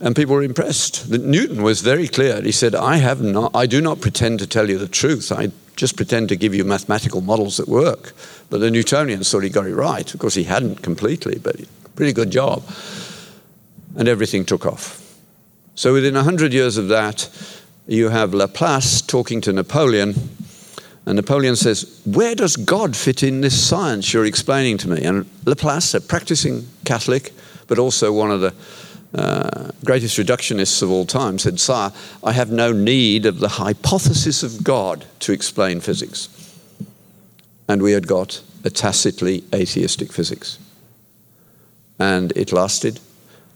[0.00, 1.08] And people were impressed.
[1.10, 2.42] Newton was very clear.
[2.42, 5.32] He said, I, have not, I do not pretend to tell you the truth.
[5.32, 8.12] I just pretend to give you mathematical models that work.
[8.50, 10.12] But the Newtonians thought he got it right.
[10.12, 11.56] Of course, he hadn't completely, but
[11.94, 12.62] pretty good job.
[13.96, 15.02] And everything took off.
[15.74, 17.28] So within 100 years of that,
[17.86, 20.14] you have Laplace talking to Napoleon.
[21.06, 25.02] And Napoleon says, Where does God fit in this science you're explaining to me?
[25.02, 27.32] And Laplace, a practicing Catholic,
[27.66, 28.54] but also one of the
[29.14, 31.92] uh, greatest reductionists of all time, said, Sire,
[32.22, 36.28] I have no need of the hypothesis of God to explain physics.
[37.68, 40.58] And we had got a tacitly atheistic physics.
[41.98, 43.00] And it lasted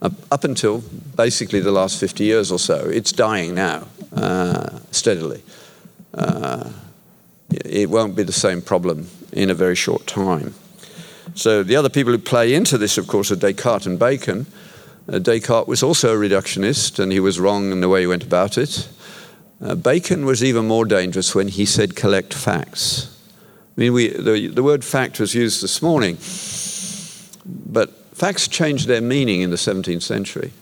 [0.02, 0.82] up, until
[1.16, 2.88] basically the last 50 years or so.
[2.88, 5.42] It's dying now, uh, steadily.
[6.14, 6.70] Uh,
[7.50, 10.54] it won't be the same problem in a very short time.
[11.34, 14.46] So the other people who play into this, of course, are Descartes and Bacon.
[15.10, 18.22] Uh, Descartes was also a reductionist, and he was wrong in the way he went
[18.22, 18.88] about it.
[19.60, 23.16] Uh, Bacon was even more dangerous when he said collect facts.
[23.76, 26.16] I mean, we, the, the word fact was used this morning,
[27.44, 30.52] but facts changed their meaning in the 17th century.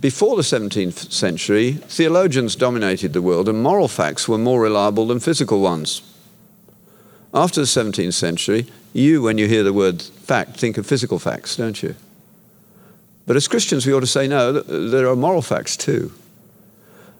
[0.00, 5.20] Before the 17th century, theologians dominated the world, and moral facts were more reliable than
[5.20, 6.02] physical ones.
[7.32, 11.56] After the 17th century, you, when you hear the word fact, think of physical facts,
[11.56, 11.94] don't you?
[13.26, 16.12] But as Christians, we ought to say no, there are moral facts too.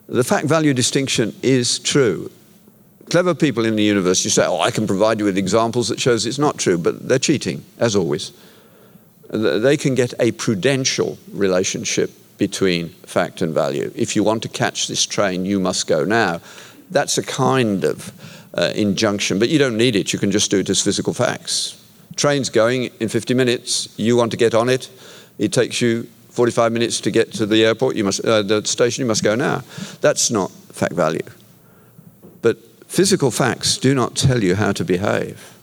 [0.07, 2.31] The fact value distinction is true.
[3.09, 6.25] Clever people in the university say, oh, I can provide you with examples that shows
[6.25, 8.31] it's not true, but they're cheating, as always.
[9.29, 13.91] They can get a prudential relationship between fact and value.
[13.95, 16.41] If you want to catch this train, you must go now.
[16.91, 18.11] That's a kind of
[18.53, 20.13] uh, injunction, but you don't need it.
[20.13, 21.81] You can just do it as physical facts.
[22.15, 23.93] Train's going in 50 minutes.
[23.97, 24.89] You want to get on it.
[25.37, 27.95] It takes you 45 minutes to get to the airport.
[27.95, 29.01] You must, uh, the station.
[29.01, 29.63] You must go now.
[30.01, 31.25] That's not fact value.
[32.41, 32.57] But
[32.87, 35.53] physical facts do not tell you how to behave.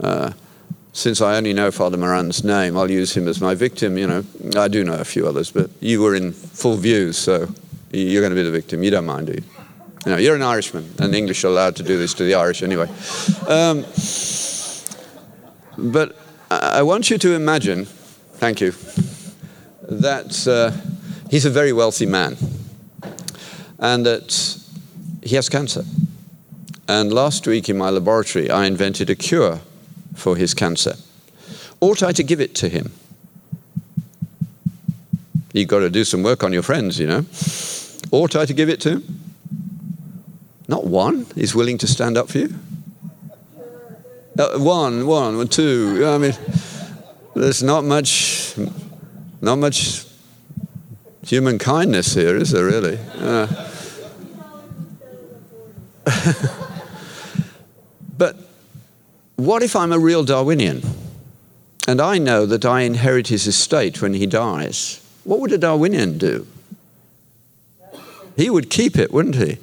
[0.00, 0.32] Uh,
[0.92, 3.96] since I only know Father Moran's name, I'll use him as my victim.
[3.96, 4.24] You know,
[4.56, 7.48] I do know a few others, but you were in full view, so
[7.92, 8.82] You're going to be the victim.
[8.82, 9.42] You don't mind, do you?
[10.06, 12.62] You know, you're an Irishman, and English are allowed to do this to the Irish
[12.62, 12.88] anyway.
[13.46, 13.84] Um,
[15.76, 16.16] but
[16.60, 17.86] I want you to imagine,
[18.34, 18.74] thank you,
[19.88, 20.70] that uh,
[21.30, 22.36] he's a very wealthy man
[23.78, 24.58] and that
[25.22, 25.84] he has cancer.
[26.88, 29.60] And last week in my laboratory, I invented a cure
[30.14, 30.96] for his cancer.
[31.80, 32.92] Ought I to give it to him?
[35.52, 37.24] You've got to do some work on your friends, you know.
[38.10, 39.20] Ought I to give it to him?
[40.68, 42.54] Not one is willing to stand up for you.
[44.38, 46.04] Uh, one, one, two.
[46.06, 46.32] I mean,
[47.34, 48.54] there's not much,
[49.42, 50.06] not much
[51.26, 52.98] human kindness here, is there really?
[53.18, 53.46] Uh,
[58.16, 58.36] but
[59.36, 60.82] what if I'm a real Darwinian
[61.86, 65.06] and I know that I inherit his estate when he dies?
[65.24, 66.46] What would a Darwinian do?
[68.34, 69.58] He would keep it, wouldn't he?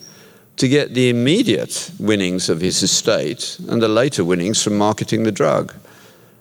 [0.60, 5.32] To get the immediate winnings of his estate and the later winnings from marketing the
[5.32, 5.74] drug.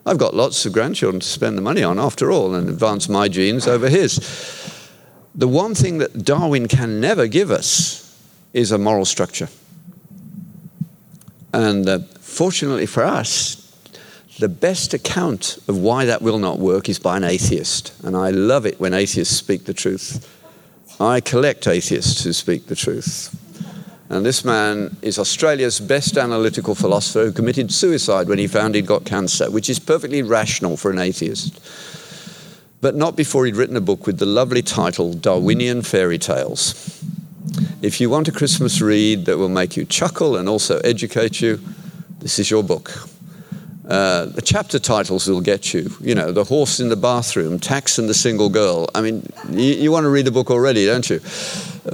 [0.04, 3.28] I've got lots of grandchildren to spend the money on, after all, and advance my
[3.28, 4.18] genes over his.
[5.36, 8.20] The one thing that Darwin can never give us
[8.52, 9.48] is a moral structure.
[11.52, 13.54] And uh, fortunately for us,
[14.40, 17.92] the best account of why that will not work is by an atheist.
[18.02, 20.26] And I love it when atheists speak the truth.
[21.00, 23.44] I collect atheists who speak the truth.
[24.10, 28.86] And this man is Australia's best analytical philosopher who committed suicide when he found he'd
[28.86, 31.60] got cancer, which is perfectly rational for an atheist.
[32.80, 37.04] But not before he'd written a book with the lovely title Darwinian Fairy Tales.
[37.82, 41.60] If you want a Christmas read that will make you chuckle and also educate you,
[42.20, 43.08] this is your book.
[43.88, 45.90] Uh, the chapter titles will get you.
[46.00, 48.88] You know, The Horse in the Bathroom, Tax and the Single Girl.
[48.94, 51.20] I mean, you, you want to read the book already, don't you?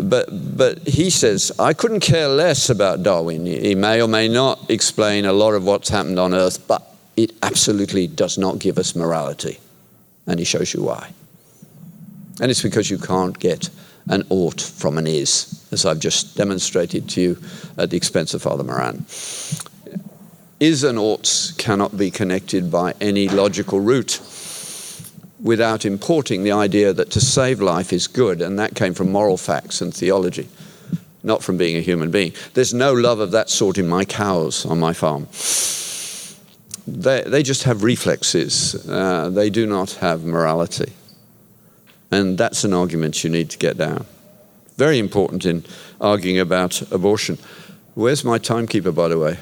[0.03, 3.47] But, but he says, I couldn't care less about Darwin.
[3.47, 6.83] He may or may not explain a lot of what's happened on Earth, but
[7.17, 9.59] it absolutely does not give us morality.
[10.27, 11.13] And he shows you why.
[12.41, 13.71] And it's because you can't get
[14.09, 17.39] an ought from an is, as I've just demonstrated to you
[17.79, 19.07] at the expense of Father Moran
[20.61, 24.21] is and oughts cannot be connected by any logical route
[25.45, 29.37] without importing the idea that to save life is good, and that came from moral
[29.37, 30.49] facts and theology,
[31.23, 32.33] not from being a human being.
[32.55, 35.29] There's no love of that sort in my cows on my farm.
[36.87, 40.93] They, they just have reflexes, uh, they do not have morality.
[42.11, 44.07] And that's an argument you need to get down.
[44.77, 45.65] Very important in
[46.01, 47.39] arguing about abortion.
[47.95, 49.39] Where's my timekeeper, by the way?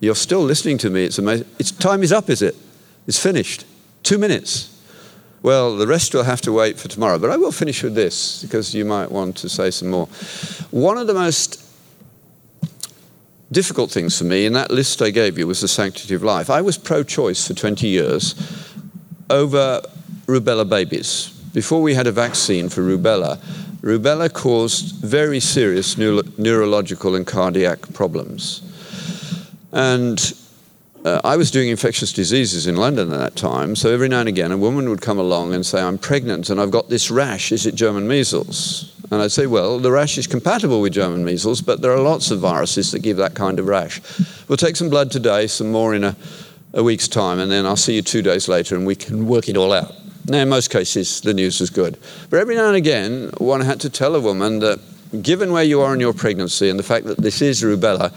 [0.00, 1.04] You're still listening to me.
[1.04, 1.46] It's amazing.
[1.58, 2.56] It's time is up, is it?
[3.06, 3.64] It's finished.
[4.02, 4.77] Two minutes.
[5.42, 8.42] Well, the rest will have to wait for tomorrow, but I will finish with this
[8.42, 10.06] because you might want to say some more.
[10.70, 11.64] One of the most
[13.50, 16.50] difficult things for me in that list I gave you was the sanctity of life.
[16.50, 18.34] I was pro choice for 20 years
[19.30, 19.80] over
[20.26, 21.28] rubella babies.
[21.54, 23.38] Before we had a vaccine for rubella,
[23.80, 28.62] rubella caused very serious neuro- neurological and cardiac problems.
[29.72, 30.18] And
[31.04, 34.28] uh, I was doing infectious diseases in London at that time, so every now and
[34.28, 37.52] again a woman would come along and say, I'm pregnant and I've got this rash,
[37.52, 38.94] is it German measles?
[39.10, 42.30] And I'd say, well, the rash is compatible with German measles, but there are lots
[42.30, 44.00] of viruses that give that kind of rash.
[44.48, 46.14] We'll take some blood today, some more in a,
[46.74, 49.48] a week's time, and then I'll see you two days later and we can work
[49.48, 49.94] it all out.
[50.26, 51.96] Now, in most cases, the news was good.
[52.28, 54.78] But every now and again, one had to tell a woman that
[55.22, 58.12] given where you are in your pregnancy and the fact that this is rubella,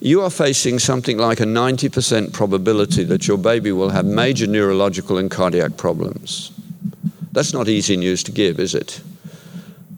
[0.00, 5.18] you are facing something like a 90% probability that your baby will have major neurological
[5.18, 6.52] and cardiac problems.
[7.32, 9.00] That's not easy news to give, is it?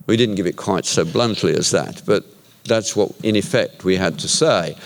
[0.07, 2.25] We didn't give it quite so bluntly as that, but
[2.65, 4.77] that's what, in effect, we had to say.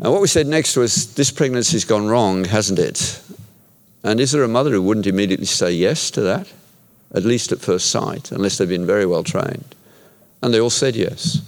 [0.00, 3.22] And what we said next was, This pregnancy's gone wrong, hasn't it?
[4.04, 6.52] And is there a mother who wouldn't immediately say yes to that?
[7.14, 9.74] At least at first sight, unless they've been very well trained.
[10.42, 11.42] And they all said yes.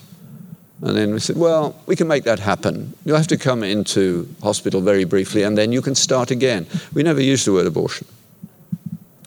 [0.82, 2.94] And then we said, well, we can make that happen.
[3.04, 6.66] You'll have to come into hospital very briefly and then you can start again.
[6.94, 8.06] We never used the word abortion.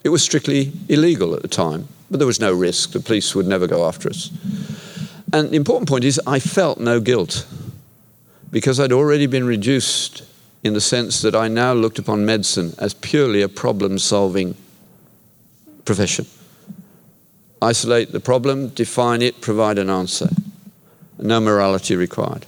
[0.04, 2.92] It was strictly illegal at the time, but there was no risk.
[2.92, 4.32] The police would never go after us.
[5.32, 7.48] And the important point is, I felt no guilt
[8.52, 10.24] because I'd already been reduced
[10.64, 14.56] in the sense that I now looked upon medicine as purely a problem solving
[15.86, 16.26] profession.
[17.62, 20.30] Isolate the problem, define it, provide an answer.
[21.20, 22.46] No morality required.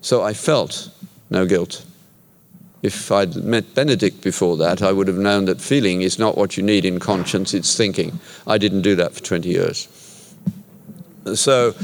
[0.00, 0.90] So I felt
[1.30, 1.84] no guilt.
[2.82, 6.56] If I'd met Benedict before that, I would have known that feeling is not what
[6.56, 8.20] you need in conscience, it's thinking.
[8.46, 9.88] I didn't do that for 20 years.
[11.34, 11.74] So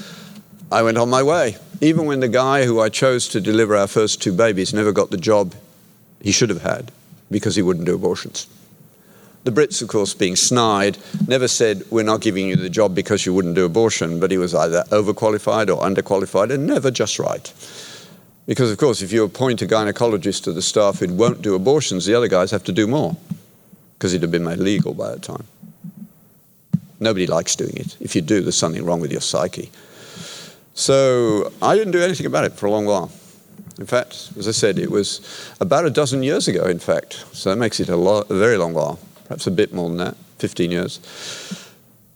[0.70, 1.56] I went on my way.
[1.80, 5.10] Even when the guy who I chose to deliver our first two babies never got
[5.10, 5.54] the job
[6.20, 6.92] he should have had
[7.30, 8.46] because he wouldn't do abortions.
[9.42, 13.24] The Brits, of course, being snide, never said, We're not giving you the job because
[13.24, 17.50] you wouldn't do abortion, but he was either overqualified or underqualified and never just right.
[18.46, 22.04] Because, of course, if you appoint a gynecologist to the staff who won't do abortions,
[22.04, 23.16] the other guys have to do more
[23.94, 25.44] because it'd have been made legal by that time.
[26.98, 27.96] Nobody likes doing it.
[28.00, 29.70] If you do, there's something wrong with your psyche.
[30.74, 33.10] So I didn't do anything about it for a long while.
[33.78, 35.20] In fact, as I said, it was
[35.60, 37.24] about a dozen years ago, in fact.
[37.32, 38.98] So that makes it a, a very long while
[39.30, 40.98] perhaps a bit more than that, 15 years.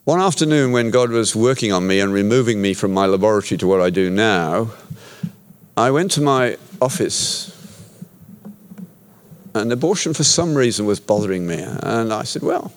[0.02, 3.68] One afternoon, when God was working on me and removing me from my laboratory to
[3.68, 4.72] what I do now,
[5.76, 7.52] I went to my office
[9.54, 11.62] and abortion for some reason was bothering me.
[11.62, 12.72] And I said, Well,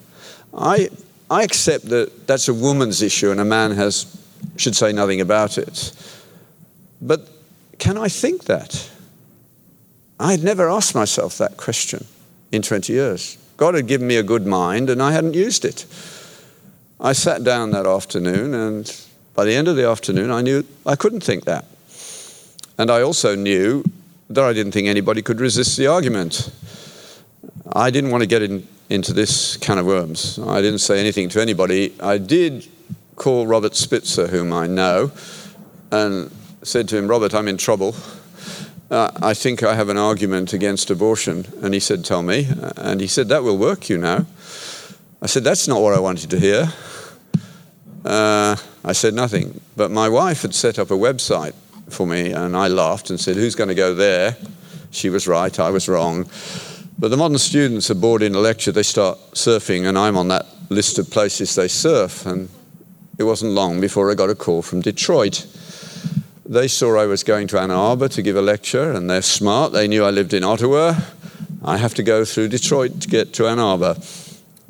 [0.55, 0.91] I,
[1.31, 4.05] I accept that that's a woman's issue and a man has,
[4.55, 5.93] should say nothing about it.
[7.01, 7.27] But
[7.79, 8.87] can I think that?
[10.19, 12.05] I had never asked myself that question
[12.51, 13.39] in 20 years.
[13.57, 15.85] God had given me a good mind and I hadn't used it.
[16.99, 19.05] I sat down that afternoon, and
[19.35, 21.65] by the end of the afternoon, I knew I couldn't think that.
[22.79, 23.83] And I also knew
[24.31, 26.51] that I didn't think anybody could resist the argument.
[27.73, 30.39] I didn't want to get in, into this can of worms.
[30.39, 31.93] I didn't say anything to anybody.
[31.99, 32.67] I did
[33.15, 35.11] call Robert Spitzer, whom I know,
[35.91, 36.31] and
[36.63, 37.95] said to him, Robert, I'm in trouble
[38.89, 41.45] uh, I think I have an argument against abortion.
[41.61, 42.47] And he said, Tell me.
[42.77, 44.25] And he said, That will work, you know.
[45.21, 46.71] I said, That's not what I wanted to hear.
[48.05, 49.59] Uh, I said nothing.
[49.75, 51.53] But my wife had set up a website
[51.89, 54.37] for me, and I laughed and said, Who's going to go there?
[54.91, 56.29] She was right, I was wrong.
[56.97, 60.29] But the modern students are bored in a lecture, they start surfing, and I'm on
[60.29, 62.25] that list of places they surf.
[62.25, 62.49] And
[63.19, 65.45] it wasn't long before I got a call from Detroit
[66.47, 69.73] they saw I was going to Ann Arbor to give a lecture, and they're smart.
[69.73, 70.95] They knew I lived in Ottawa.
[71.63, 73.97] I have to go through Detroit to get to Ann Arbor.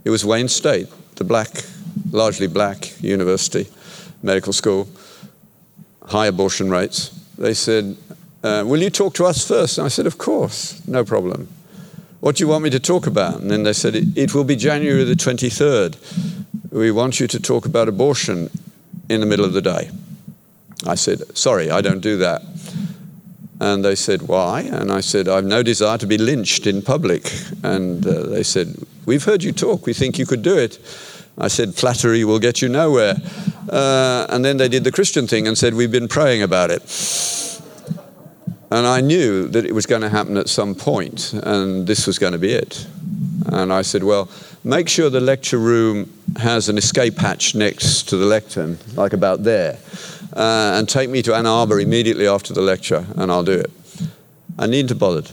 [0.03, 1.49] It was Wayne State, the black,
[2.11, 3.67] largely black university,
[4.23, 4.89] medical school,
[6.05, 7.09] high abortion rates.
[7.38, 7.95] They said,
[8.43, 9.78] uh, Will you talk to us first?
[9.78, 11.47] And I said, Of course, no problem.
[12.21, 13.41] What do you want me to talk about?
[13.41, 16.71] And then they said, It, it will be January the 23rd.
[16.71, 18.49] We want you to talk about abortion
[19.09, 19.91] in the middle of the day.
[20.86, 22.43] I said, Sorry, I don't do that.
[23.59, 24.61] And they said, Why?
[24.61, 27.32] And I said, I've no desire to be lynched in public.
[27.63, 28.75] And uh, they said,
[29.05, 29.86] We've heard you talk.
[29.86, 30.80] We think you could do it.
[31.38, 33.15] I said, Flattery will get you nowhere.
[33.69, 36.84] Uh, and then they did the Christian thing and said, We've been praying about it.
[38.69, 42.19] And I knew that it was going to happen at some point, and this was
[42.19, 42.86] going to be it.
[43.45, 44.30] And I said, Well,
[44.63, 49.43] make sure the lecture room has an escape hatch next to the lectern, like about
[49.43, 49.80] there
[50.38, 53.71] uh, and take me to Ann Arbor immediately after the lecture, and I'll do it.
[54.59, 55.31] I needn't have bothered.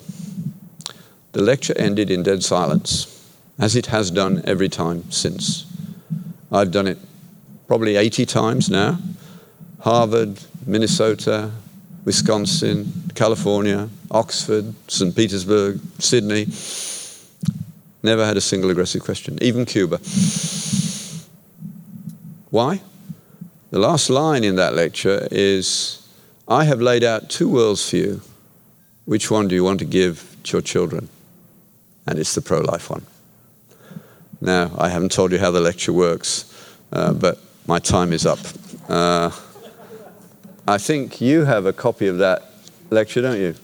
[1.32, 3.28] The lecture ended in dead silence,
[3.58, 5.66] as it has done every time since.
[6.50, 6.98] I've done it
[7.66, 8.98] probably 80 times now
[9.80, 11.50] Harvard, Minnesota,
[12.06, 15.14] Wisconsin, California, Oxford, St.
[15.14, 16.46] Petersburg, Sydney.
[18.02, 19.98] Never had a single aggressive question, even Cuba.
[22.50, 22.80] Why?
[23.74, 26.06] The last line in that lecture is
[26.46, 28.20] I have laid out two worlds for you.
[29.04, 31.08] Which one do you want to give to your children?
[32.06, 33.04] And it's the pro life one.
[34.40, 36.54] Now, I haven't told you how the lecture works,
[36.92, 38.38] uh, but my time is up.
[38.88, 39.32] Uh,
[40.68, 42.52] I think you have a copy of that
[42.90, 43.56] lecture, don't you?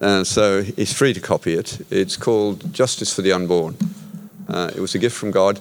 [0.00, 1.78] And so it's free to copy it.
[1.90, 3.76] It's called Justice for the Unborn.
[4.48, 5.60] Uh, it was a gift from God.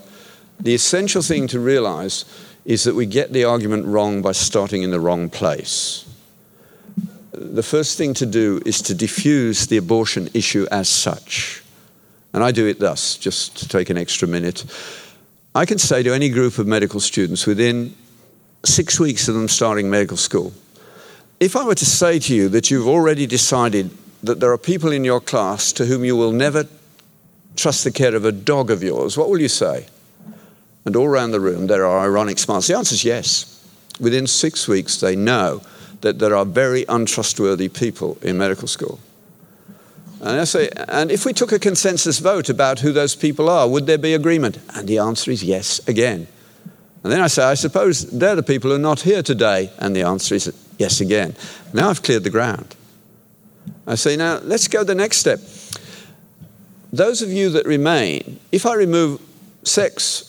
[0.61, 2.23] The essential thing to realize
[2.65, 6.05] is that we get the argument wrong by starting in the wrong place.
[7.31, 11.63] The first thing to do is to diffuse the abortion issue as such.
[12.33, 14.65] And I do it thus, just to take an extra minute.
[15.53, 17.95] I can say to any group of medical students within
[18.63, 20.53] six weeks of them starting medical school,
[21.39, 23.91] if I were to say to you that you've already decided
[24.23, 26.65] that there are people in your class to whom you will never
[27.55, 29.85] trust the care of a dog of yours, what will you say?
[30.85, 32.67] And all around the room, there are ironic smiles.
[32.67, 33.51] The answer is yes.
[33.99, 35.61] Within six weeks, they know
[36.01, 38.99] that there are very untrustworthy people in medical school.
[40.21, 43.67] And I say, and if we took a consensus vote about who those people are,
[43.67, 44.59] would there be agreement?
[44.75, 46.27] And the answer is yes again.
[47.03, 49.71] And then I say, I suppose they're the people who are not here today.
[49.77, 51.35] And the answer is yes again.
[51.73, 52.75] Now I've cleared the ground.
[53.85, 55.39] I say, now let's go the next step.
[56.91, 59.21] Those of you that remain, if I remove
[59.63, 60.24] sex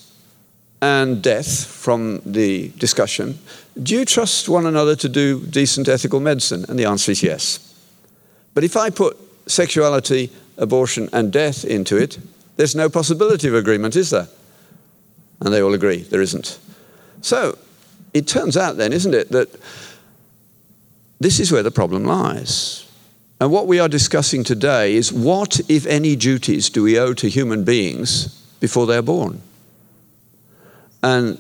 [0.87, 3.39] and death from the discussion,
[3.83, 6.65] do you trust one another to do decent ethical medicine?
[6.69, 7.75] And the answer is yes.
[8.55, 12.19] But if I put sexuality, abortion, and death into it,
[12.57, 14.29] there's no possibility of agreement, is there?
[15.41, 16.59] And they all agree there isn't.
[17.21, 17.59] So
[18.15, 19.49] it turns out, then, isn't it, that
[21.19, 22.87] this is where the problem lies.
[23.41, 27.29] And what we are discussing today is what, if any, duties do we owe to
[27.29, 28.29] human beings
[28.61, 29.43] before they're born?
[31.07, 31.39] And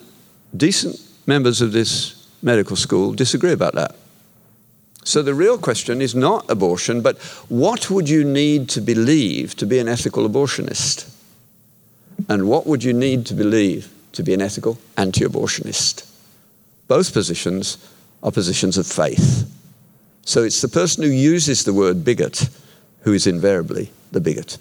[0.56, 3.96] decent members of this medical school disagree about that.
[5.02, 7.18] So the real question is not abortion, but
[7.48, 11.12] what would you need to believe to be an ethical abortionist?
[12.28, 16.08] And what would you need to believe to be an ethical anti abortionist?
[16.86, 17.76] Both positions
[18.22, 19.52] are positions of faith.
[20.24, 22.48] So it's the person who uses the word bigot
[23.00, 24.58] who is invariably the bigot.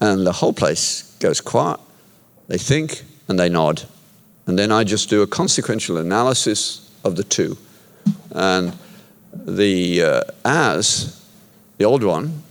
[0.00, 1.78] And the whole place goes quiet.
[2.48, 3.84] They think and they nod.
[4.46, 7.56] And then I just do a consequential analysis of the two.
[8.32, 8.76] And
[9.32, 11.18] the uh, as,
[11.78, 12.42] the old one,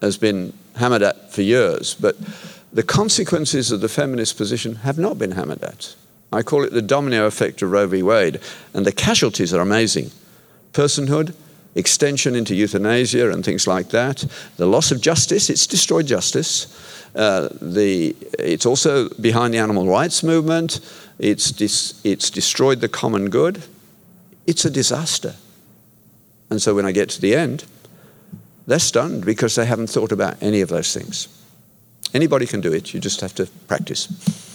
[0.00, 2.14] has been hammered at for years, but
[2.72, 5.96] the consequences of the feminist position have not been hammered at.
[6.32, 8.04] I call it the domino effect of Roe v.
[8.04, 8.38] Wade,
[8.72, 10.12] and the casualties are amazing.
[10.72, 11.34] Personhood,
[11.74, 14.24] extension into euthanasia and things like that,
[14.56, 16.68] the loss of justice, it's destroyed justice.
[17.14, 20.80] Uh, the, it's also behind the animal rights movement,
[21.18, 23.64] it's, dis, it's destroyed the common good.
[24.46, 25.34] It's a disaster.
[26.50, 27.64] And so when I get to the end,
[28.66, 31.28] they're stunned because they haven't thought about any of those things.
[32.14, 34.47] Anybody can do it, you just have to practice.